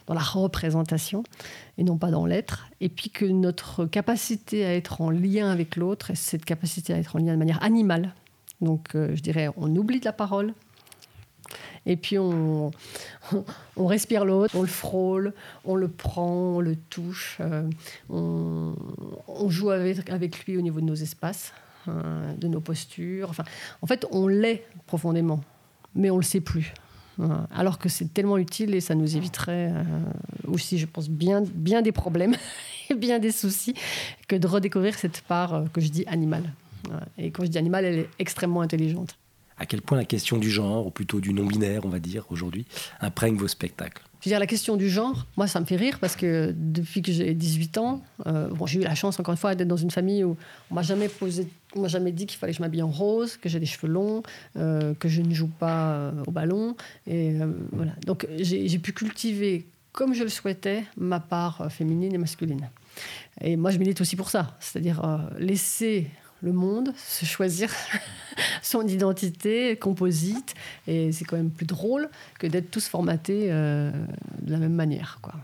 dans 0.06 0.14
la 0.14 0.20
représentation 0.20 1.22
et 1.78 1.84
non 1.84 1.98
pas 1.98 2.10
dans 2.10 2.26
l'être. 2.26 2.68
Et 2.80 2.88
puis 2.88 3.10
que 3.10 3.24
notre 3.24 3.86
capacité 3.86 4.64
à 4.64 4.74
être 4.74 5.00
en 5.00 5.10
lien 5.10 5.50
avec 5.50 5.76
l'autre, 5.76 6.10
et 6.10 6.14
cette 6.14 6.44
capacité 6.44 6.92
à 6.94 6.98
être 6.98 7.16
en 7.16 7.18
lien 7.18 7.32
de 7.32 7.38
manière 7.38 7.62
animale, 7.62 8.14
donc 8.60 8.94
euh, 8.94 9.14
je 9.14 9.22
dirais 9.22 9.48
on 9.56 9.74
oublie 9.76 10.00
de 10.00 10.04
la 10.04 10.12
parole, 10.12 10.54
et 11.86 11.96
puis 11.96 12.18
on, 12.18 12.72
respire 13.76 14.24
l'autre, 14.24 14.54
on 14.56 14.62
le 14.62 14.68
frôle, 14.68 15.32
on 15.64 15.76
le 15.76 15.88
prend, 15.88 16.56
on 16.56 16.60
le 16.60 16.76
touche, 16.76 17.38
euh, 17.40 17.68
on, 18.10 18.74
joue 19.48 19.70
avec, 19.70 20.10
avec, 20.10 20.44
lui 20.44 20.56
au 20.56 20.60
niveau 20.60 20.80
de 20.80 20.86
nos 20.86 20.94
espaces, 20.94 21.52
hein, 21.86 22.34
de 22.36 22.48
nos 22.48 22.60
postures. 22.60 23.30
Enfin, 23.30 23.44
en 23.82 23.86
fait, 23.86 24.04
on 24.10 24.26
l'est 24.26 24.66
profondément, 24.86 25.40
mais 25.94 26.10
on 26.10 26.16
ne 26.16 26.20
le 26.20 26.26
sait 26.26 26.40
plus. 26.40 26.74
Alors 27.50 27.78
que 27.78 27.88
c'est 27.88 28.12
tellement 28.12 28.38
utile 28.38 28.74
et 28.74 28.80
ça 28.80 28.94
nous 28.94 29.16
éviterait 29.16 29.72
euh, 29.72 29.82
aussi, 30.46 30.78
je 30.78 30.86
pense, 30.86 31.08
bien, 31.08 31.42
bien 31.54 31.82
des 31.82 31.92
problèmes 31.92 32.36
et 32.90 32.94
bien 32.94 33.18
des 33.18 33.32
soucis 33.32 33.74
que 34.28 34.36
de 34.36 34.46
redécouvrir 34.46 34.94
cette 34.98 35.22
part 35.22 35.54
euh, 35.54 35.64
que 35.72 35.80
je 35.80 35.88
dis 35.88 36.04
animale. 36.06 36.52
Et 37.18 37.30
quand 37.30 37.44
je 37.44 37.50
dis 37.50 37.58
animale, 37.58 37.84
elle 37.84 37.98
est 38.00 38.08
extrêmement 38.18 38.60
intelligente. 38.60 39.16
À 39.58 39.66
quel 39.66 39.80
point 39.82 39.96
la 39.96 40.04
question 40.04 40.36
du 40.36 40.50
genre, 40.50 40.86
ou 40.86 40.90
plutôt 40.90 41.20
du 41.20 41.32
non-binaire, 41.32 41.84
on 41.84 41.88
va 41.88 41.98
dire, 41.98 42.26
aujourd'hui, 42.30 42.66
imprègne 43.00 43.36
vos 43.36 43.48
spectacles? 43.48 44.02
Dire, 44.28 44.40
la 44.40 44.46
question 44.46 44.76
du 44.76 44.88
genre, 44.88 45.26
moi, 45.36 45.46
ça 45.46 45.60
me 45.60 45.64
fait 45.64 45.76
rire 45.76 45.98
parce 46.00 46.16
que 46.16 46.52
depuis 46.56 47.02
que 47.02 47.12
j'ai 47.12 47.34
18 47.34 47.78
ans, 47.78 48.02
euh, 48.26 48.48
bon, 48.48 48.66
j'ai 48.66 48.80
eu 48.80 48.82
la 48.82 48.94
chance, 48.94 49.18
encore 49.20 49.32
une 49.32 49.38
fois, 49.38 49.54
d'être 49.54 49.68
dans 49.68 49.76
une 49.76 49.90
famille 49.90 50.24
où 50.24 50.36
on 50.70 50.74
m'a 50.74 50.82
jamais 50.82 51.08
posé, 51.08 51.48
on 51.74 51.80
m'a 51.80 51.88
jamais 51.88 52.12
dit 52.12 52.26
qu'il 52.26 52.38
fallait 52.38 52.52
que 52.52 52.58
je 52.58 52.62
m'habille 52.62 52.82
en 52.82 52.90
rose, 52.90 53.36
que 53.36 53.48
j'ai 53.48 53.60
des 53.60 53.66
cheveux 53.66 53.92
longs, 53.92 54.22
euh, 54.56 54.94
que 54.94 55.08
je 55.08 55.22
ne 55.22 55.32
joue 55.34 55.48
pas 55.48 55.92
euh, 55.92 56.12
au 56.26 56.30
ballon. 56.30 56.76
Et 57.06 57.34
voilà. 57.72 57.92
Donc, 58.06 58.26
j'ai 58.38 58.78
pu 58.78 58.92
cultiver, 58.92 59.66
comme 59.92 60.14
je 60.14 60.22
le 60.22 60.28
souhaitais, 60.28 60.84
ma 60.96 61.20
part 61.20 61.70
féminine 61.70 62.14
et 62.14 62.18
masculine. 62.18 62.68
Et 63.40 63.56
moi, 63.56 63.70
je 63.70 63.78
milite 63.78 64.00
aussi 64.00 64.16
pour 64.16 64.30
ça, 64.30 64.56
c'est-à-dire 64.60 65.02
laisser 65.38 66.10
le 66.42 66.52
monde, 66.52 66.92
se 66.96 67.24
choisir 67.24 67.70
son 68.62 68.86
identité 68.86 69.76
composite. 69.76 70.54
Et 70.86 71.12
c'est 71.12 71.24
quand 71.24 71.36
même 71.36 71.50
plus 71.50 71.66
drôle 71.66 72.08
que 72.38 72.46
d'être 72.46 72.70
tous 72.70 72.88
formatés 72.88 73.48
euh, 73.50 73.90
de 74.42 74.52
la 74.52 74.58
même 74.58 74.74
manière. 74.74 75.18
Quoi. 75.22 75.34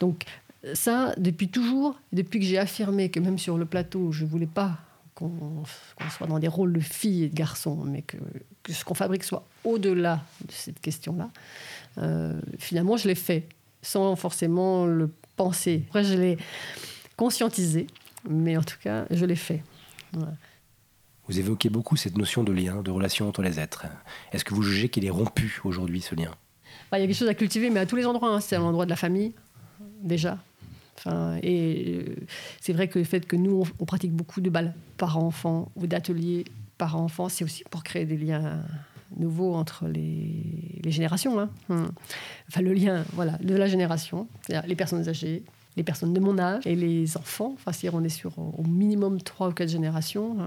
Donc 0.00 0.24
ça, 0.74 1.14
depuis 1.16 1.48
toujours, 1.48 1.98
depuis 2.12 2.40
que 2.40 2.46
j'ai 2.46 2.58
affirmé 2.58 3.10
que 3.10 3.20
même 3.20 3.38
sur 3.38 3.58
le 3.58 3.64
plateau, 3.64 4.12
je 4.12 4.24
ne 4.24 4.30
voulais 4.30 4.46
pas 4.46 4.78
qu'on 5.14 5.62
soit 6.16 6.26
dans 6.26 6.38
des 6.38 6.48
rôles 6.48 6.72
de 6.72 6.80
filles 6.80 7.24
et 7.24 7.28
de 7.28 7.34
garçons, 7.34 7.84
mais 7.84 8.02
que, 8.02 8.16
ce 8.68 8.84
qu'on 8.84 8.94
fabrique 8.94 9.24
soit 9.24 9.44
au-delà 9.64 10.22
de 10.44 10.52
cette 10.52 10.80
question-là, 10.80 11.30
euh, 11.98 12.40
finalement, 12.58 12.96
je 12.96 13.08
l'ai 13.08 13.14
fait 13.14 13.48
sans 13.82 14.16
forcément 14.16 14.86
le 14.86 15.10
penser. 15.36 15.84
Après, 15.88 16.04
je 16.04 16.14
l'ai 16.14 16.38
conscientisé, 17.16 17.86
mais 18.28 18.56
en 18.56 18.62
tout 18.62 18.78
cas, 18.82 19.04
je 19.10 19.24
l'ai 19.24 19.36
fait. 19.36 19.62
Vous 21.28 21.38
évoquez 21.38 21.70
beaucoup 21.70 21.96
cette 21.96 22.18
notion 22.18 22.42
de 22.42 22.52
lien, 22.52 22.82
de 22.82 22.90
relation 22.90 23.28
entre 23.28 23.42
les 23.42 23.60
êtres. 23.60 23.86
Est-ce 24.32 24.44
que 24.44 24.54
vous 24.54 24.62
jugez 24.62 24.88
qu'il 24.88 25.04
est 25.04 25.10
rompu 25.10 25.60
aujourd'hui, 25.64 26.00
ce 26.00 26.14
lien? 26.14 26.32
Bah, 26.90 26.98
Il 26.98 27.02
y 27.02 27.04
a 27.04 27.06
quelque 27.06 27.16
chose 27.16 27.28
à 27.28 27.34
cultiver, 27.34 27.70
mais 27.70 27.80
à 27.80 27.86
tous 27.86 27.96
les 27.96 28.06
endroits. 28.06 28.34
Hein. 28.34 28.40
C'est 28.40 28.56
à 28.56 28.58
l'endroit 28.58 28.84
de 28.84 28.90
la 28.90 28.96
famille, 28.96 29.32
déjà. 30.02 30.38
Enfin, 30.98 31.38
et 31.42 32.04
euh, 32.08 32.16
c'est 32.60 32.72
vrai 32.72 32.88
que 32.88 32.98
le 32.98 33.04
fait 33.04 33.26
que 33.26 33.36
nous, 33.36 33.64
on, 33.78 33.84
pratique 33.84 34.12
beaucoup 34.12 34.40
de 34.40 34.50
balles 34.50 34.74
par 34.98 35.18
enfant 35.18 35.70
ou 35.76 35.86
d'ateliers 35.86 36.44
par 36.76 36.96
enfant, 36.96 37.28
c'est 37.28 37.44
aussi 37.44 37.64
pour 37.70 37.82
créer 37.82 38.04
des 38.04 38.16
liens 38.16 38.62
nouveaux 39.16 39.54
entre 39.54 39.86
les, 39.86 40.80
générations. 40.86 41.38
Hein. 41.38 41.50
Hum. 41.70 41.90
Enfin, 42.48 42.60
le 42.60 42.72
lien 42.72 43.04
voilà, 43.12 43.38
de 43.38 43.54
la 43.54 43.66
génération, 43.66 44.28
les 44.48 44.76
personnes 44.76 45.08
âgées, 45.08 45.44
les 45.76 45.82
personnes 45.82 46.12
de 46.12 46.20
mon 46.20 46.38
âge 46.38 46.66
et 46.66 46.76
les 46.76 47.16
enfants. 47.16 47.52
Enfin, 47.54 47.72
si 47.72 47.88
on 47.88 48.02
est 48.04 48.08
sur 48.08 48.38
au 48.38 48.62
minimum 48.64 49.20
trois 49.20 49.48
ou 49.48 49.52
quatre 49.52 49.70
générations, 49.70 50.36
euh, 50.40 50.44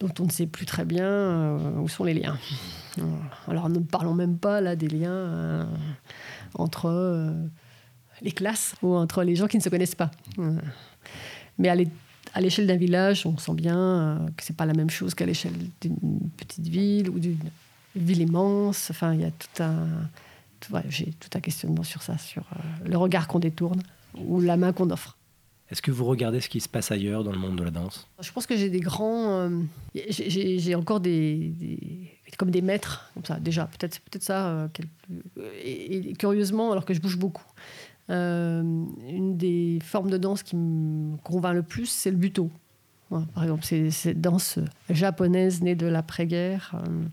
dont 0.00 0.12
on 0.20 0.24
ne 0.24 0.30
sait 0.30 0.46
plus 0.46 0.66
très 0.66 0.84
bien 0.84 1.06
euh, 1.06 1.78
où 1.78 1.88
sont 1.88 2.04
les 2.04 2.14
liens. 2.14 2.38
Alors, 3.48 3.68
ne 3.68 3.78
parlons 3.78 4.14
même 4.14 4.38
pas 4.38 4.60
là 4.60 4.76
des 4.76 4.88
liens 4.88 5.10
euh, 5.10 5.64
entre 6.54 7.34
les 8.22 8.32
classes 8.32 8.74
ou 8.82 8.94
entre 8.94 9.22
les 9.22 9.36
gens 9.36 9.46
qui 9.46 9.56
ne 9.56 9.62
se 9.62 9.68
connaissent 9.68 9.94
pas. 9.94 10.10
mais 11.58 11.68
à 11.68 12.40
l'échelle 12.40 12.66
d'un 12.66 12.76
village, 12.76 13.26
on 13.26 13.36
sent 13.38 13.54
bien 13.54 14.26
que 14.36 14.44
c'est 14.44 14.56
pas 14.56 14.66
la 14.66 14.74
même 14.74 14.90
chose 14.90 15.14
qu'à 15.14 15.26
l'échelle 15.26 15.54
d'une 15.80 16.30
petite 16.36 16.66
ville 16.66 17.10
ou 17.10 17.18
d'une 17.18 17.38
ville 17.94 18.20
immense. 18.20 18.90
Enfin, 18.90 19.14
il 19.14 19.22
y 19.22 19.24
a 19.24 19.30
tout 19.30 19.62
un, 19.62 19.88
j'ai 20.88 21.12
tout 21.12 21.30
un 21.34 21.40
questionnement 21.40 21.82
sur 21.82 22.02
ça, 22.02 22.16
sur 22.18 22.44
le 22.84 22.96
regard 22.96 23.28
qu'on 23.28 23.38
détourne 23.38 23.82
ou 24.24 24.40
la 24.40 24.56
main 24.56 24.72
qu'on 24.72 24.90
offre. 24.90 25.16
Est-ce 25.68 25.82
que 25.82 25.90
vous 25.90 26.04
regardez 26.04 26.40
ce 26.40 26.48
qui 26.48 26.60
se 26.60 26.68
passe 26.68 26.92
ailleurs 26.92 27.24
dans 27.24 27.32
le 27.32 27.38
monde 27.38 27.56
de 27.56 27.64
la 27.64 27.70
danse? 27.70 28.06
Je 28.20 28.30
pense 28.30 28.46
que 28.46 28.56
j'ai 28.56 28.70
des 28.70 28.80
grands. 28.80 29.40
Euh, 29.40 29.50
j'ai 29.94 30.74
encore 30.76 31.00
des, 31.00 31.52
comme 32.38 32.52
des 32.52 32.62
maîtres, 32.62 33.10
comme 33.14 33.24
ça, 33.24 33.40
déjà. 33.40 33.66
Peut-être 33.66 34.00
peut 34.00 34.18
ça. 34.22 34.46
Euh, 34.48 34.68
et, 35.64 36.12
curieusement, 36.14 36.70
alors 36.70 36.84
que 36.84 36.94
je 36.94 37.00
bouge 37.00 37.18
beaucoup, 37.18 37.44
euh, 38.10 38.62
une 39.08 39.36
des 39.36 39.80
formes 39.82 40.10
de 40.10 40.18
danse 40.18 40.44
qui 40.44 40.54
me 40.54 41.16
convainc 41.18 41.54
le 41.54 41.62
plus, 41.64 41.86
c'est 41.86 42.12
le 42.12 42.16
buto 42.16 42.50
par 43.08 43.44
exemple, 43.44 43.64
cette 43.64 44.20
danse 44.20 44.58
japonaise 44.90 45.62
née 45.62 45.76
de 45.76 45.86
l'après-guerre, 45.86 46.74
euh, 46.74 47.04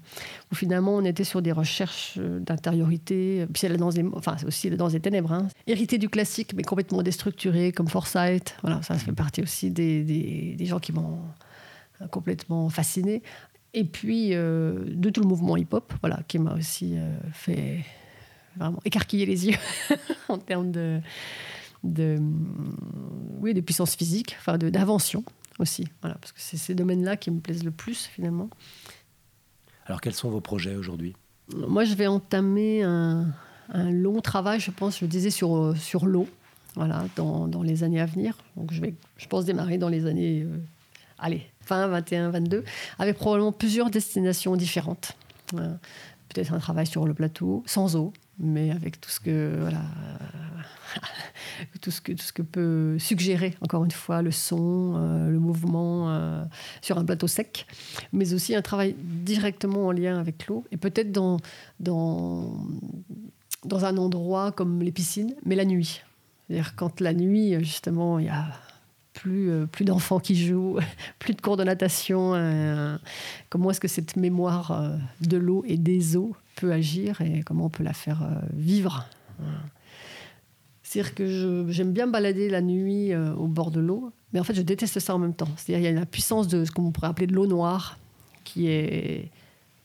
où 0.52 0.56
finalement 0.56 0.96
on 0.96 1.06
était 1.06 1.24
sur 1.24 1.42
des 1.44 1.52
recherches 1.52 2.18
d'intériorité. 2.18 3.46
Puis 3.54 3.62
c'est 3.62 3.70
la 3.70 3.78
danse 3.78 3.94
des, 3.94 4.04
enfin, 4.14 4.36
c'est 4.40 4.48
aussi 4.48 4.70
la 4.70 4.76
danse 4.76 4.94
des 4.94 5.00
ténèbres, 5.00 5.32
hein. 5.32 5.48
héritée 5.68 6.00
du 6.00 6.10
classique, 6.10 6.54
mais 6.56 6.64
complètement 6.64 7.04
déstructurée, 7.04 7.72
comme 7.72 7.88
Forsyth. 7.88 8.56
Voilà, 8.64 8.82
ça, 8.82 8.98
fait 8.98 9.12
partie 9.12 9.44
aussi 9.44 9.70
des, 9.70 10.04
des, 10.04 10.66
gens 10.66 10.80
qui 10.80 10.94
m'ont 10.94 11.20
complètement 12.10 12.70
fasciné. 12.70 13.22
Et 13.76 13.84
puis 13.84 14.30
euh, 14.34 14.84
de 14.88 15.10
tout 15.10 15.22
le 15.22 15.28
mouvement 15.28 15.58
hip-hop, 15.58 15.94
voilà, 16.02 16.22
qui 16.28 16.40
m'a 16.40 16.56
aussi 16.56 16.96
euh, 16.98 17.18
fait 17.34 17.84
vraiment 18.56 18.80
écarquiller 18.86 19.26
les 19.26 19.48
yeux 19.48 19.58
en 20.30 20.38
termes 20.38 20.72
de, 20.72 21.00
de, 21.84 22.20
oui, 23.40 23.54
de 23.54 23.62
puissance 23.62 23.96
physique, 23.96 24.36
enfin 24.40 24.58
d'invention 24.58 25.24
aussi. 25.60 25.88
Voilà, 26.02 26.16
parce 26.16 26.32
que 26.32 26.40
c'est 26.42 26.58
ces 26.58 26.76
domaines-là 26.76 27.18
qui 27.18 27.32
me 27.32 27.40
plaisent 27.40 27.64
le 27.64 27.72
plus 27.72 28.06
finalement. 28.06 28.50
Alors 29.86 30.02
quels 30.02 30.14
sont 30.14 30.30
vos 30.30 30.42
projets 30.42 30.76
aujourd'hui? 30.76 31.16
Moi, 31.54 31.84
je 31.84 31.94
vais 31.94 32.08
entamer 32.08 32.84
un, 32.84 33.34
long 33.74 34.22
travail, 34.22 34.60
je 34.60 34.72
pense, 34.72 35.00
je 35.00 35.06
disais, 35.06 35.30
sur, 35.30 35.76
sur 35.78 36.06
l'eau, 36.06 36.28
voilà, 36.76 37.06
dans, 37.16 37.48
dans, 37.48 37.62
les 37.62 37.84
années 37.84 38.00
à 38.00 38.06
venir. 38.06 38.38
Donc 38.56 38.72
je 38.72 38.82
vais, 38.82 38.96
je 39.18 39.28
pense, 39.28 39.46
démarrer 39.46 39.78
dans 39.78 39.90
les 39.90 40.06
années 40.06 40.44
euh, 40.44 40.58
allez, 41.24 41.48
fin 41.62 41.88
21, 41.88 42.30
22, 42.30 42.64
avec 43.00 43.18
probablement 43.18 43.52
plusieurs 43.52 43.90
destinations 43.90 44.56
différentes. 44.56 45.14
Euh, 45.56 45.74
peut-être 46.30 46.54
un 46.54 46.60
travail 46.60 46.88
sur 46.88 47.06
le 47.06 47.14
plateau, 47.14 47.64
sans 47.66 47.96
eau, 47.96 48.14
mais 48.40 48.72
avec 48.72 49.00
tout 49.00 49.10
ce 49.10 49.20
que 49.20 49.58
voilà, 49.60 49.82
tout 51.82 51.92
ce 51.92 52.02
que 52.02 52.12
tout 52.14 52.24
ce 52.24 52.34
que 52.34 52.42
peut 52.42 52.98
suggérer 53.00 53.56
encore 53.62 53.86
une 53.86 53.92
fois 53.92 54.22
le 54.22 54.32
son, 54.32 54.96
euh, 54.96 55.30
le 55.30 55.40
mouvement 55.40 56.10
euh, 56.12 56.44
sur 56.82 56.98
un 56.98 57.06
plateau 57.06 57.28
sec, 57.28 57.68
mais 58.12 58.34
aussi 58.34 58.56
un 58.56 58.62
travail 58.62 58.96
directement 59.00 59.88
en 59.88 59.92
lien 59.92 60.20
avec 60.20 60.48
l'eau 60.48 60.66
et 60.72 60.78
peut-être 60.78 61.12
dans 61.12 61.38
dans 61.80 62.54
dans 63.66 63.86
un 63.86 63.98
endroit 63.98 64.52
comme 64.52 64.82
les 64.82 64.92
piscines, 64.92 65.36
mais 65.46 65.56
la 65.56 65.66
nuit. 65.66 66.02
C'est-à-dire 66.48 66.76
quand 66.76 67.00
la 67.00 67.14
nuit 67.14 67.56
justement 67.64 68.20
il 68.20 68.26
y 68.26 68.30
a 68.30 68.48
plus, 69.24 69.50
euh, 69.50 69.66
plus 69.66 69.86
d'enfants 69.86 70.20
qui 70.20 70.36
jouent, 70.36 70.80
plus 71.20 71.34
de 71.34 71.42
cours 71.42 71.58
de 71.58 71.64
natation. 71.64 72.34
comment 73.50 73.72
est-ce 73.72 73.80
que 73.80 73.88
cette 73.88 74.16
mémoire 74.16 74.98
de 75.22 75.38
l'eau 75.38 75.64
et 75.68 75.78
des 75.78 76.18
eaux 76.18 76.36
peut 76.56 76.72
agir 76.72 77.22
et 77.22 77.42
comment 77.46 77.66
on 77.66 77.70
peut 77.70 77.84
la 77.84 77.94
faire 77.94 78.28
vivre? 78.54 79.08
C'est-à-dire 80.94 81.16
que 81.16 81.66
j'aime 81.70 81.92
bien 81.92 82.06
balader 82.06 82.50
la 82.50 82.62
nuit 82.62 83.14
euh, 83.14 83.34
au 83.34 83.48
bord 83.48 83.72
de 83.72 83.80
l'eau, 83.80 84.12
mais 84.32 84.40
en 84.40 84.44
fait, 84.44 84.54
je 84.54 84.62
déteste 84.62 85.00
ça 85.00 85.16
en 85.16 85.18
même 85.18 85.34
temps. 85.34 85.48
C'est-à-dire 85.56 85.88
qu'il 85.88 85.96
y 85.96 85.98
a 85.98 86.00
la 86.00 86.06
puissance 86.06 86.48
de 86.48 86.66
ce 86.66 86.72
qu'on 86.72 86.92
pourrait 86.92 87.08
appeler 87.08 87.26
de 87.26 87.34
l'eau 87.34 87.48
noire, 87.48 87.98
qui 88.44 88.68
est 88.68 89.32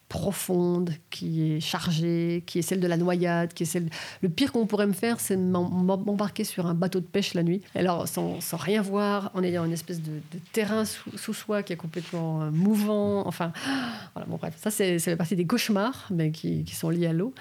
profonde, 0.08 0.92
qui 1.10 1.52
est 1.52 1.60
chargée, 1.60 2.42
qui 2.46 2.58
est 2.58 2.62
celle 2.62 2.80
de 2.80 2.86
la 2.86 2.96
noyade, 2.96 3.52
qui 3.52 3.64
est 3.64 3.66
celle. 3.66 3.90
Le 4.22 4.28
pire 4.28 4.52
qu'on 4.52 4.66
pourrait 4.66 4.86
me 4.86 4.92
faire, 4.92 5.20
c'est 5.20 5.36
m'embarquer 5.36 6.44
sur 6.44 6.66
un 6.66 6.74
bateau 6.74 7.00
de 7.00 7.04
pêche 7.04 7.34
la 7.34 7.42
nuit. 7.42 7.60
Alors, 7.74 8.08
sans, 8.08 8.40
sans 8.40 8.56
rien 8.56 8.80
voir, 8.80 9.30
en 9.34 9.42
ayant 9.42 9.64
une 9.64 9.72
espèce 9.72 10.00
de, 10.00 10.20
terrain 10.52 10.84
sous, 10.84 11.34
soi 11.34 11.62
qui 11.62 11.74
est 11.74 11.76
complètement 11.76 12.42
euh, 12.42 12.50
mouvant. 12.50 13.26
Enfin, 13.26 13.52
voilà, 14.14 14.26
bon, 14.26 14.36
bref, 14.36 14.54
ça, 14.56 14.70
c'est, 14.70 14.98
ça 14.98 15.10
fait 15.10 15.16
partie 15.16 15.36
des 15.36 15.46
cauchemars 15.46 16.08
mais 16.10 16.30
qui, 16.30 16.64
qui 16.64 16.74
sont 16.74 16.88
liés 16.88 17.06
à 17.06 17.12
l'eau. 17.12 17.34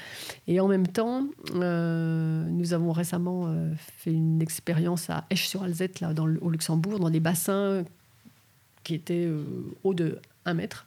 Et 0.48 0.60
en 0.60 0.68
même 0.68 0.88
temps, 0.88 1.26
euh, 1.56 2.44
nous 2.50 2.74
avons 2.74 2.92
récemment 2.92 3.46
euh, 3.48 3.72
fait 3.98 4.12
une 4.12 4.42
expérience 4.42 5.10
à 5.10 5.26
Esch-sur-Alzette, 5.30 6.02
là, 6.02 6.14
dans, 6.14 6.28
au 6.42 6.50
Luxembourg, 6.50 7.00
dans 7.00 7.10
des 7.10 7.22
bassins 7.22 7.84
qui 8.84 8.96
étaient 8.96 9.30
haut 9.84 9.94
de 9.94 10.20
1 10.46 10.54
mètre 10.54 10.86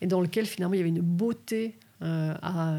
et 0.00 0.06
dans 0.06 0.20
lequel 0.20 0.46
finalement 0.46 0.74
il 0.74 0.78
y 0.78 0.80
avait 0.80 0.88
une 0.88 1.00
beauté 1.00 1.76
euh, 2.02 2.34
à, 2.40 2.74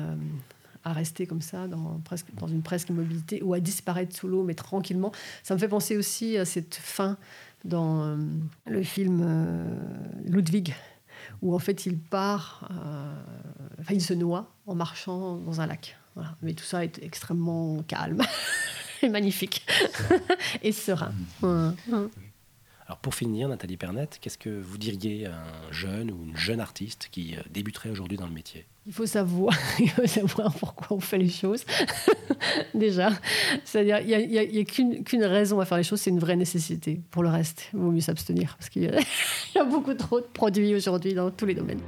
à, 0.84 0.94
rester 0.94 1.28
comme 1.28 1.42
ça, 1.42 1.68
dans, 1.68 2.02
presque, 2.04 2.28
dans 2.36 2.48
une 2.48 2.64
presque 2.64 2.90
immobilité, 2.90 3.42
ou 3.44 3.54
à 3.54 3.60
disparaître 3.60 4.16
sous 4.16 4.28
l'eau, 4.28 4.44
mais 4.44 4.56
tranquillement. 4.56 5.12
Ça 5.44 5.54
me 5.54 5.60
fait 5.60 5.68
penser 5.68 5.96
aussi 5.96 6.38
à 6.38 6.46
cette 6.46 6.76
fin 6.76 7.18
dans 7.64 8.04
euh, 8.04 8.18
le 8.66 8.82
film 8.82 9.22
euh, 9.24 9.64
Ludwig, 10.26 10.74
où 11.44 11.54
en 11.54 11.60
fait 11.60 11.86
il 11.86 12.00
part, 12.00 12.68
enfin 13.80 13.94
il 13.94 14.02
se 14.02 14.14
noie 14.14 14.52
en 14.66 14.74
marchant 14.74 15.38
dans 15.38 15.62
un 15.62 15.68
lac. 15.68 15.98
Voilà. 16.16 16.36
Mais 16.42 16.54
tout 16.54 16.66
ça 16.66 16.84
est 16.84 17.02
extrêmement 17.04 17.84
calme 17.84 18.22
et 19.04 19.10
magnifique 19.10 19.66
et 20.64 20.72
serein. 20.72 21.14
Alors 22.92 23.00
pour 23.00 23.16
finir, 23.16 23.48
Nathalie 23.48 23.78
Pernette, 23.78 24.18
qu'est-ce 24.20 24.38
que 24.38 24.50
vous 24.50 24.78
diriez 24.78 25.26
à 25.26 25.32
un 25.32 25.72
jeune 25.72 26.12
ou 26.12 26.26
une 26.26 26.36
jeune 26.36 26.60
artiste 26.60 27.08
qui 27.10 27.38
euh, 27.38 27.42
débuterait 27.50 27.90
aujourd'hui 27.90 28.18
dans 28.18 28.26
le 28.26 28.34
métier? 28.34 28.66
Il 28.86 28.92
faut 28.92 29.06
savoir, 29.06 29.56
il 29.80 29.90
faut 29.90 30.06
savoir 30.06 30.54
pourquoi 30.54 30.98
on 30.98 31.00
fait 31.00 31.18
les 31.18 31.30
choses, 31.30 31.64
déjà. 32.74 33.12
C'est-à-dire, 33.64 34.02
il 34.02 34.28
n'y 34.28 34.38
a, 34.38 34.42
a, 34.42 34.64
qu'une 34.66 35.24
raison 35.24 35.62
à 35.62 35.66
faire 35.66 35.78
les 35.78 35.86
choses, 35.86 36.02
c'est 36.02 36.10
une 36.10 36.20
vraie 36.20 36.36
nécessité. 36.36 37.00
Pour 37.12 37.24
le 37.24 37.30
reste, 37.30 37.70
il 37.74 37.80
vaut 37.80 37.92
mieux 37.92 38.02
s'abstenir, 38.02 38.58
parce 38.58 38.70
qu'il 38.70 38.84
y, 38.84 39.58
a 39.58 39.64
beaucoup 39.64 39.94
trop 39.94 40.20
de 40.20 40.26
produits 40.26 40.76
aujourd'hui 40.76 41.14
dans 41.14 41.32
tous 41.32 41.46
les 41.46 41.56
domaines. 41.56 41.80